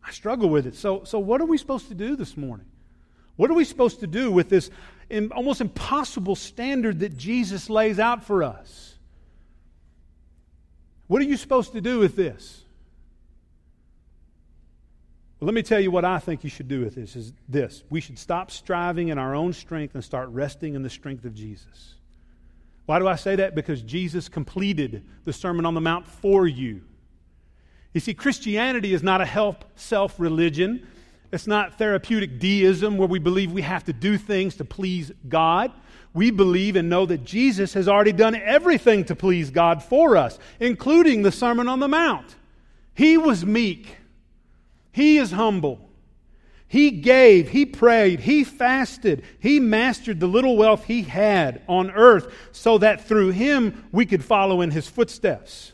I 0.06 0.12
struggle 0.12 0.50
with 0.50 0.66
it. 0.66 0.76
So, 0.76 1.04
so 1.04 1.20
what 1.20 1.42
are 1.42 1.46
we 1.46 1.58
supposed 1.58 1.90
to 1.90 1.94
do 1.94 2.16
this 2.16 2.36
morning? 2.36 2.66
What 3.36 3.52
are 3.52 3.54
we 3.54 3.64
supposed 3.64 4.00
to 4.02 4.08
do 4.08 4.32
with 4.32 4.50
this 4.50 4.70
almost 5.32 5.62
impossible 5.62 6.36
standard 6.36 7.00
that 7.00 7.18
Jesus 7.18 7.70
lays 7.70 8.00
out 8.00 8.24
for 8.24 8.44
us? 8.44 8.98
What 11.08 11.22
are 11.22 11.26
you 11.26 11.38
supposed 11.38 11.74
to 11.74 11.82
do 11.82 12.00
with 12.00 12.16
this? 12.16 12.64
Well, 15.40 15.46
let 15.46 15.54
me 15.54 15.64
tell 15.64 15.80
you 15.80 15.92
what 15.92 16.06
I 16.06 16.20
think 16.20 16.44
you 16.44 16.50
should 16.50 16.68
do 16.68 16.82
with 16.82 16.96
this 16.96 17.16
is 17.16 17.34
this. 17.48 17.84
We 17.90 18.02
should 18.02 18.20
stop 18.20 18.52
striving 18.52 19.08
in 19.08 19.18
our 19.18 19.36
own 19.36 19.54
strength 19.54 19.96
and 19.96 20.04
start 20.04 20.30
resting 20.30 20.76
in 20.76 20.84
the 20.84 20.90
strength 20.90 21.26
of 21.26 21.34
Jesus. 21.34 21.96
Why 22.86 23.00
do 23.00 23.08
I 23.08 23.16
say 23.16 23.36
that? 23.38 23.56
Because 23.56 23.82
Jesus 23.82 24.28
completed 24.28 25.06
the 25.26 25.34
Sermon 25.34 25.66
on 25.66 25.76
the 25.76 25.82
Mount 25.82 26.08
for 26.08 26.48
you. 26.48 26.82
You 27.94 28.02
see, 28.02 28.14
Christianity 28.14 28.94
is 28.94 29.04
not 29.04 29.22
a 29.22 29.26
help 29.26 29.66
self 29.76 30.20
religion. 30.20 30.88
It's 31.32 31.48
not 31.48 31.78
therapeutic 31.78 32.40
deism 32.40 32.98
where 32.98 33.08
we 33.08 33.20
believe 33.20 33.52
we 33.52 33.62
have 33.62 33.84
to 33.86 33.94
do 33.94 34.18
things 34.18 34.56
to 34.56 34.66
please 34.66 35.12
God 35.28 35.72
we 36.14 36.32
believe 36.32 36.76
and 36.76 36.90
know 36.90 37.06
that 37.06 37.24
Jesus 37.24 37.74
has 37.74 37.88
already 37.88 38.12
done 38.12 38.36
everything 38.36 39.06
to 39.06 39.16
please 39.16 39.52
God 39.52 39.84
for 39.84 40.18
us, 40.18 40.40
including 40.60 41.22
the 41.22 41.32
Sermon 41.32 41.68
on 41.68 41.80
the 41.80 41.88
Mount. 41.88 42.36
He 42.94 43.18
was 43.18 43.46
meek, 43.46 43.98
he 44.92 45.18
is 45.18 45.32
humble. 45.32 45.90
He 46.68 46.92
gave, 46.92 47.50
he 47.50 47.66
prayed, 47.66 48.20
he 48.20 48.44
fasted, 48.44 49.24
he 49.40 49.60
mastered 49.60 50.20
the 50.20 50.28
little 50.28 50.56
wealth 50.56 50.86
he 50.86 51.02
had 51.02 51.64
on 51.68 51.90
earth 51.92 52.32
so 52.52 52.78
that 52.78 53.06
through 53.06 53.32
him 53.32 53.88
we 53.92 54.06
could 54.06 54.24
follow 54.24 54.62
in 54.62 54.70
his 54.70 54.88
footsteps. 54.88 55.72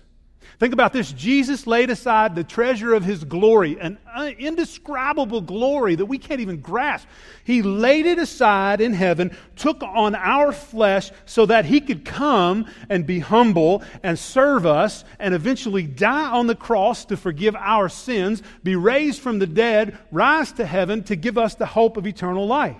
Think 0.58 0.74
about 0.74 0.94
this 0.94 1.12
Jesus 1.12 1.68
laid 1.68 1.90
aside 1.90 2.34
the 2.34 2.44
treasure 2.44 2.94
of 2.94 3.04
his 3.04 3.26
glory, 3.26 3.78
an 3.80 3.98
uh, 4.14 4.32
indescribable 4.38 5.42
glory 5.42 5.96
that 5.96 6.06
we 6.06 6.18
can't 6.18 6.40
even 6.40 6.62
grasp. 6.62 7.08
He 7.44 7.62
laid 7.62 8.06
it 8.06 8.20
aside 8.20 8.80
in 8.80 8.94
heaven, 8.94 9.36
took 9.58 9.84
on 9.84 10.16
our 10.16 10.54
flesh 10.54 11.12
so 11.26 11.46
that 11.48 11.66
he 11.66 11.82
could 11.82 12.06
come 12.06 12.68
and 12.90 13.06
be 13.06 13.20
humble 13.20 13.84
and 14.02 14.18
serve 14.18 14.66
us 14.66 15.04
and 15.20 15.34
eventually 15.34 15.84
die 15.84 16.32
on 16.32 16.48
the 16.48 16.56
cross 16.56 17.04
to 17.06 17.18
forgive 17.18 17.56
our 17.58 17.90
sins, 17.90 18.42
be 18.64 18.78
raised 18.78 19.20
from 19.22 19.40
the 19.40 19.48
dead, 19.48 19.98
rise 20.12 20.54
to 20.54 20.66
heaven 20.66 21.04
to 21.04 21.18
give 21.18 21.38
us 21.38 21.56
the 21.56 21.66
hope 21.66 21.98
of 21.98 22.08
eternal 22.08 22.48
life. 22.48 22.78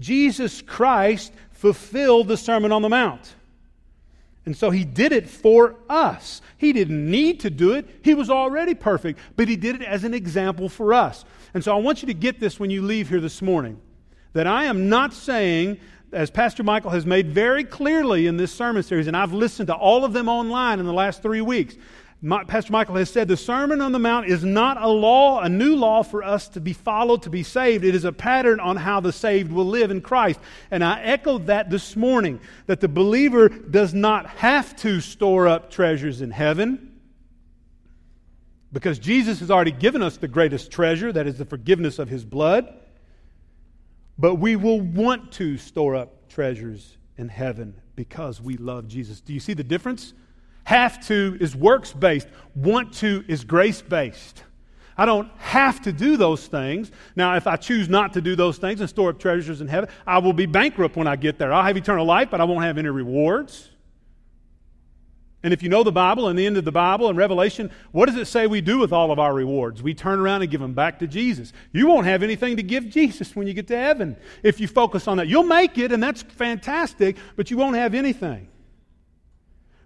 Jesus 0.00 0.62
Christ 0.62 1.32
fulfilled 1.52 2.26
the 2.26 2.36
Sermon 2.36 2.72
on 2.72 2.82
the 2.82 2.88
Mount. 2.88 3.36
And 4.46 4.56
so 4.56 4.70
he 4.70 4.84
did 4.84 5.12
it 5.12 5.28
for 5.28 5.76
us. 5.88 6.42
He 6.58 6.72
didn't 6.72 7.10
need 7.10 7.40
to 7.40 7.50
do 7.50 7.72
it, 7.72 7.88
he 8.02 8.14
was 8.14 8.30
already 8.30 8.74
perfect, 8.74 9.18
but 9.36 9.48
he 9.48 9.56
did 9.56 9.76
it 9.76 9.82
as 9.82 10.04
an 10.04 10.14
example 10.14 10.68
for 10.68 10.92
us. 10.92 11.24
And 11.54 11.64
so 11.64 11.74
I 11.74 11.80
want 11.80 12.02
you 12.02 12.06
to 12.06 12.14
get 12.14 12.40
this 12.40 12.60
when 12.60 12.70
you 12.70 12.82
leave 12.82 13.08
here 13.08 13.20
this 13.20 13.40
morning 13.40 13.80
that 14.32 14.46
I 14.46 14.64
am 14.64 14.88
not 14.88 15.14
saying, 15.14 15.78
as 16.12 16.30
Pastor 16.30 16.62
Michael 16.62 16.90
has 16.90 17.06
made 17.06 17.30
very 17.30 17.64
clearly 17.64 18.26
in 18.26 18.36
this 18.36 18.52
sermon 18.52 18.82
series, 18.82 19.06
and 19.06 19.16
I've 19.16 19.32
listened 19.32 19.68
to 19.68 19.74
all 19.74 20.04
of 20.04 20.12
them 20.12 20.28
online 20.28 20.80
in 20.80 20.86
the 20.86 20.92
last 20.92 21.22
three 21.22 21.40
weeks, 21.40 21.76
Pastor 22.46 22.72
Michael 22.72 22.94
has 22.94 23.10
said 23.10 23.28
the 23.28 23.36
Sermon 23.36 23.82
on 23.82 23.92
the 23.92 23.98
Mount 23.98 24.26
is 24.26 24.42
not 24.44 24.80
a 24.80 24.88
law, 24.88 25.40
a 25.40 25.48
new 25.48 25.76
law 25.76 26.02
for 26.02 26.22
us 26.22 26.48
to 26.48 26.60
be 26.60 26.72
followed 26.72 27.22
to 27.24 27.30
be 27.30 27.42
saved. 27.42 27.84
It 27.84 27.94
is 27.94 28.04
a 28.04 28.12
pattern 28.12 28.60
on 28.60 28.76
how 28.76 29.00
the 29.00 29.12
saved 29.12 29.52
will 29.52 29.66
live 29.66 29.90
in 29.90 30.00
Christ. 30.00 30.40
And 30.70 30.82
I 30.82 31.02
echoed 31.02 31.48
that 31.48 31.68
this 31.68 31.96
morning 31.96 32.40
that 32.66 32.80
the 32.80 32.88
believer 32.88 33.50
does 33.50 33.92
not 33.92 34.26
have 34.26 34.74
to 34.76 35.02
store 35.02 35.46
up 35.46 35.70
treasures 35.70 36.22
in 36.22 36.30
heaven 36.30 36.92
because 38.72 38.98
Jesus 38.98 39.40
has 39.40 39.50
already 39.50 39.70
given 39.70 40.02
us 40.02 40.16
the 40.16 40.26
greatest 40.26 40.70
treasure, 40.70 41.12
that 41.12 41.26
is 41.26 41.36
the 41.36 41.44
forgiveness 41.44 41.98
of 41.98 42.08
his 42.08 42.24
blood. 42.24 42.72
But 44.16 44.36
we 44.36 44.56
will 44.56 44.80
want 44.80 45.30
to 45.32 45.58
store 45.58 45.94
up 45.94 46.28
treasures 46.30 46.96
in 47.18 47.28
heaven 47.28 47.80
because 47.96 48.40
we 48.40 48.56
love 48.56 48.88
Jesus. 48.88 49.20
Do 49.20 49.34
you 49.34 49.40
see 49.40 49.52
the 49.52 49.62
difference? 49.62 50.14
Have 50.64 51.06
to 51.08 51.36
is 51.40 51.54
works 51.54 51.92
based, 51.92 52.28
want 52.54 52.94
to 52.94 53.24
is 53.28 53.44
grace 53.44 53.82
based. 53.82 54.42
I 54.96 55.06
don't 55.06 55.28
have 55.38 55.82
to 55.82 55.92
do 55.92 56.16
those 56.16 56.46
things. 56.46 56.90
Now, 57.16 57.36
if 57.36 57.46
I 57.46 57.56
choose 57.56 57.88
not 57.88 58.12
to 58.12 58.20
do 58.20 58.36
those 58.36 58.58
things 58.58 58.80
and 58.80 58.88
store 58.88 59.10
up 59.10 59.18
treasures 59.18 59.60
in 59.60 59.68
heaven, 59.68 59.90
I 60.06 60.18
will 60.18 60.32
be 60.32 60.46
bankrupt 60.46 60.96
when 60.96 61.06
I 61.06 61.16
get 61.16 61.38
there. 61.38 61.52
I'll 61.52 61.64
have 61.64 61.76
eternal 61.76 62.06
life, 62.06 62.28
but 62.30 62.40
I 62.40 62.44
won't 62.44 62.64
have 62.64 62.78
any 62.78 62.88
rewards. 62.88 63.70
And 65.42 65.52
if 65.52 65.62
you 65.62 65.68
know 65.68 65.82
the 65.82 65.92
Bible 65.92 66.28
and 66.28 66.38
the 66.38 66.46
end 66.46 66.56
of 66.56 66.64
the 66.64 66.72
Bible 66.72 67.08
and 67.10 67.18
Revelation, 67.18 67.70
what 67.92 68.06
does 68.06 68.16
it 68.16 68.26
say 68.26 68.46
we 68.46 68.62
do 68.62 68.78
with 68.78 68.94
all 68.94 69.10
of 69.10 69.18
our 69.18 69.34
rewards? 69.34 69.82
We 69.82 69.92
turn 69.92 70.18
around 70.18 70.40
and 70.40 70.50
give 70.50 70.62
them 70.62 70.72
back 70.72 71.00
to 71.00 71.06
Jesus. 71.06 71.52
You 71.70 71.86
won't 71.86 72.06
have 72.06 72.22
anything 72.22 72.56
to 72.56 72.62
give 72.62 72.88
Jesus 72.88 73.36
when 73.36 73.46
you 73.46 73.52
get 73.52 73.66
to 73.66 73.76
heaven 73.76 74.16
if 74.42 74.58
you 74.58 74.66
focus 74.66 75.06
on 75.06 75.18
that. 75.18 75.28
You'll 75.28 75.42
make 75.42 75.76
it, 75.76 75.92
and 75.92 76.02
that's 76.02 76.22
fantastic, 76.22 77.16
but 77.36 77.50
you 77.50 77.58
won't 77.58 77.76
have 77.76 77.94
anything. 77.94 78.48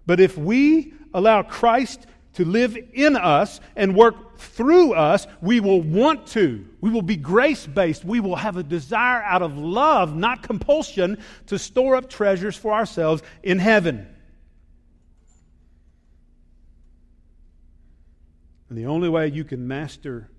But 0.09 0.19
if 0.19 0.39
we 0.39 0.91
allow 1.13 1.43
Christ 1.43 2.07
to 2.33 2.43
live 2.43 2.75
in 2.93 3.15
us 3.15 3.59
and 3.75 3.95
work 3.95 4.39
through 4.39 4.93
us, 4.93 5.27
we 5.39 5.59
will 5.59 5.83
want 5.83 6.25
to. 6.29 6.65
We 6.81 6.89
will 6.89 7.03
be 7.03 7.15
grace 7.15 7.67
based. 7.67 8.03
We 8.03 8.19
will 8.19 8.37
have 8.37 8.57
a 8.57 8.63
desire 8.63 9.21
out 9.21 9.43
of 9.43 9.55
love, 9.55 10.15
not 10.15 10.41
compulsion, 10.41 11.19
to 11.45 11.59
store 11.59 11.95
up 11.95 12.09
treasures 12.09 12.55
for 12.55 12.73
ourselves 12.73 13.21
in 13.43 13.59
heaven. 13.59 14.07
And 18.67 18.79
the 18.79 18.87
only 18.87 19.09
way 19.09 19.27
you 19.27 19.43
can 19.43 19.67
master 19.67 20.31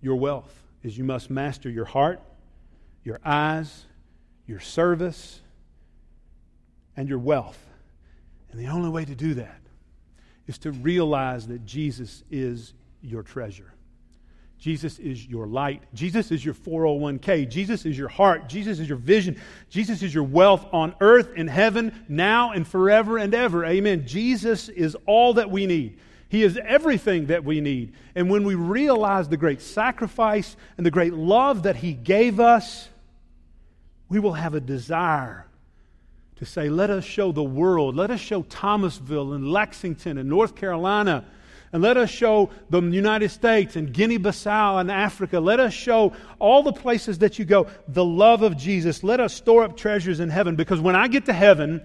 your 0.00 0.16
wealth 0.16 0.54
is 0.82 0.96
you 0.96 1.04
must 1.04 1.28
master 1.28 1.68
your 1.68 1.84
heart, 1.84 2.22
your 3.04 3.20
eyes, 3.22 3.84
your 4.46 4.60
service, 4.60 5.42
and 6.96 7.10
your 7.10 7.18
wealth. 7.18 7.65
And 8.56 8.64
the 8.64 8.70
only 8.70 8.88
way 8.88 9.04
to 9.04 9.14
do 9.14 9.34
that 9.34 9.60
is 10.46 10.56
to 10.58 10.72
realize 10.72 11.46
that 11.48 11.66
Jesus 11.66 12.24
is 12.30 12.72
your 13.02 13.22
treasure. 13.22 13.70
Jesus 14.58 14.98
is 14.98 15.26
your 15.26 15.46
light. 15.46 15.82
Jesus 15.92 16.30
is 16.30 16.42
your 16.42 16.54
401k. 16.54 17.50
Jesus 17.50 17.84
is 17.84 17.98
your 17.98 18.08
heart. 18.08 18.48
Jesus 18.48 18.78
is 18.78 18.88
your 18.88 18.96
vision. 18.96 19.38
Jesus 19.68 20.02
is 20.02 20.14
your 20.14 20.24
wealth 20.24 20.64
on 20.72 20.94
earth, 21.02 21.34
in 21.36 21.48
heaven, 21.48 21.92
now 22.08 22.52
and 22.52 22.66
forever 22.66 23.18
and 23.18 23.34
ever. 23.34 23.62
Amen. 23.62 24.06
Jesus 24.06 24.70
is 24.70 24.96
all 25.04 25.34
that 25.34 25.50
we 25.50 25.66
need. 25.66 25.98
He 26.30 26.42
is 26.42 26.58
everything 26.64 27.26
that 27.26 27.44
we 27.44 27.60
need. 27.60 27.92
And 28.14 28.30
when 28.30 28.44
we 28.44 28.54
realize 28.54 29.28
the 29.28 29.36
great 29.36 29.60
sacrifice 29.60 30.56
and 30.78 30.86
the 30.86 30.90
great 30.90 31.12
love 31.12 31.64
that 31.64 31.76
He 31.76 31.92
gave 31.92 32.40
us, 32.40 32.88
we 34.08 34.18
will 34.18 34.32
have 34.32 34.54
a 34.54 34.60
desire 34.60 35.45
to 36.36 36.44
say, 36.44 36.68
let 36.68 36.90
us 36.90 37.04
show 37.04 37.32
the 37.32 37.42
world, 37.42 37.96
let 37.96 38.10
us 38.10 38.20
show 38.20 38.42
Thomasville 38.42 39.32
and 39.32 39.50
Lexington 39.50 40.18
and 40.18 40.28
North 40.28 40.54
Carolina, 40.54 41.24
and 41.72 41.82
let 41.82 41.96
us 41.96 42.10
show 42.10 42.50
the 42.70 42.80
United 42.80 43.30
States 43.30 43.74
and 43.74 43.92
Guinea 43.92 44.18
Bissau 44.18 44.80
and 44.80 44.90
Africa. 44.90 45.40
Let 45.40 45.60
us 45.60 45.72
show 45.72 46.12
all 46.38 46.62
the 46.62 46.72
places 46.72 47.18
that 47.18 47.38
you 47.38 47.44
go 47.44 47.66
the 47.88 48.04
love 48.04 48.42
of 48.42 48.56
Jesus. 48.56 49.02
Let 49.02 49.18
us 49.18 49.34
store 49.34 49.64
up 49.64 49.76
treasures 49.76 50.20
in 50.20 50.28
heaven 50.28 50.56
because 50.56 50.78
when 50.78 50.94
I 50.94 51.08
get 51.08 51.26
to 51.26 51.32
heaven, 51.32 51.84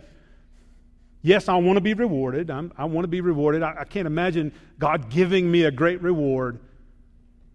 yes, 1.21 1.49
I 1.49 1.55
want 1.55 1.77
to 1.77 1.81
be 1.81 1.93
rewarded. 1.93 2.51
I'm, 2.51 2.71
i 2.77 2.85
want 2.85 3.05
to 3.05 3.09
be 3.09 3.21
rewarded. 3.21 3.63
I, 3.63 3.77
I 3.79 3.83
can't 3.85 4.05
imagine 4.05 4.53
God 4.77 5.09
giving 5.09 5.49
me 5.49 5.63
a 5.63 5.71
great 5.71 6.01
reward, 6.01 6.59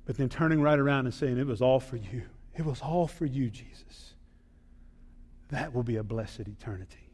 but 0.04 0.16
then 0.16 0.28
turning 0.28 0.60
right 0.60 0.78
around 0.78 1.06
and 1.06 1.14
saying, 1.14 1.38
It 1.38 1.46
was 1.46 1.62
all 1.62 1.80
for 1.80 1.96
you. 1.96 2.22
It 2.54 2.64
was 2.64 2.80
all 2.80 3.06
for 3.06 3.26
you, 3.26 3.50
Jesus. 3.50 4.14
That 5.50 5.74
will 5.74 5.82
be 5.82 5.96
a 5.96 6.02
blessed 6.02 6.40
eternity. 6.40 7.10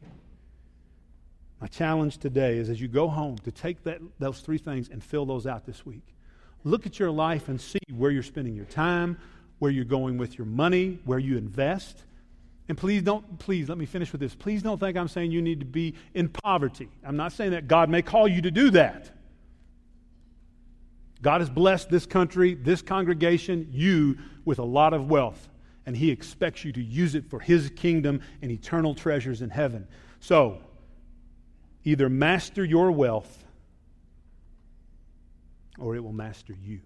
My 1.61 1.67
challenge 1.67 2.17
today 2.17 2.57
is 2.57 2.69
as 2.69 2.81
you 2.81 2.87
go 2.87 3.07
home 3.07 3.37
to 3.39 3.51
take 3.51 3.83
that, 3.83 4.01
those 4.19 4.41
three 4.41 4.57
things 4.57 4.89
and 4.89 5.03
fill 5.03 5.25
those 5.25 5.47
out 5.47 5.65
this 5.65 5.85
week. 5.85 6.03
Look 6.63 6.85
at 6.85 6.99
your 6.99 7.11
life 7.11 7.47
and 7.47 7.59
see 7.59 7.79
where 7.95 8.11
you're 8.11 8.23
spending 8.23 8.55
your 8.55 8.65
time, 8.65 9.17
where 9.59 9.71
you're 9.71 9.85
going 9.85 10.17
with 10.17 10.37
your 10.37 10.47
money, 10.47 10.99
where 11.05 11.19
you 11.19 11.37
invest. 11.37 12.03
And 12.67 12.77
please 12.77 13.01
don't, 13.01 13.39
please 13.39 13.69
let 13.69 13.77
me 13.77 13.85
finish 13.85 14.11
with 14.11 14.19
this. 14.19 14.35
Please 14.35 14.63
don't 14.63 14.79
think 14.79 14.97
I'm 14.97 15.07
saying 15.07 15.31
you 15.31 15.41
need 15.41 15.59
to 15.59 15.65
be 15.65 15.95
in 16.13 16.29
poverty. 16.29 16.89
I'm 17.05 17.17
not 17.17 17.33
saying 17.33 17.51
that 17.51 17.67
God 17.67 17.89
may 17.89 18.01
call 18.01 18.27
you 18.27 18.41
to 18.41 18.51
do 18.51 18.71
that. 18.71 19.11
God 21.21 21.39
has 21.39 21.49
blessed 21.49 21.89
this 21.89 22.05
country, 22.05 22.55
this 22.55 22.81
congregation, 22.81 23.69
you 23.71 24.17
with 24.43 24.59
a 24.59 24.63
lot 24.63 24.93
of 24.93 25.09
wealth 25.09 25.47
and 25.85 25.95
He 25.95 26.11
expects 26.11 26.63
you 26.63 26.71
to 26.73 26.81
use 26.81 27.15
it 27.15 27.29
for 27.29 27.39
His 27.39 27.69
kingdom 27.75 28.21
and 28.41 28.51
eternal 28.51 28.95
treasures 28.95 29.41
in 29.41 29.49
heaven. 29.49 29.87
So, 30.19 30.59
either 31.83 32.09
master 32.09 32.63
your 32.63 32.91
wealth 32.91 33.43
or 35.77 35.95
it 35.95 36.03
will 36.03 36.13
master 36.13 36.55
you. 36.63 36.81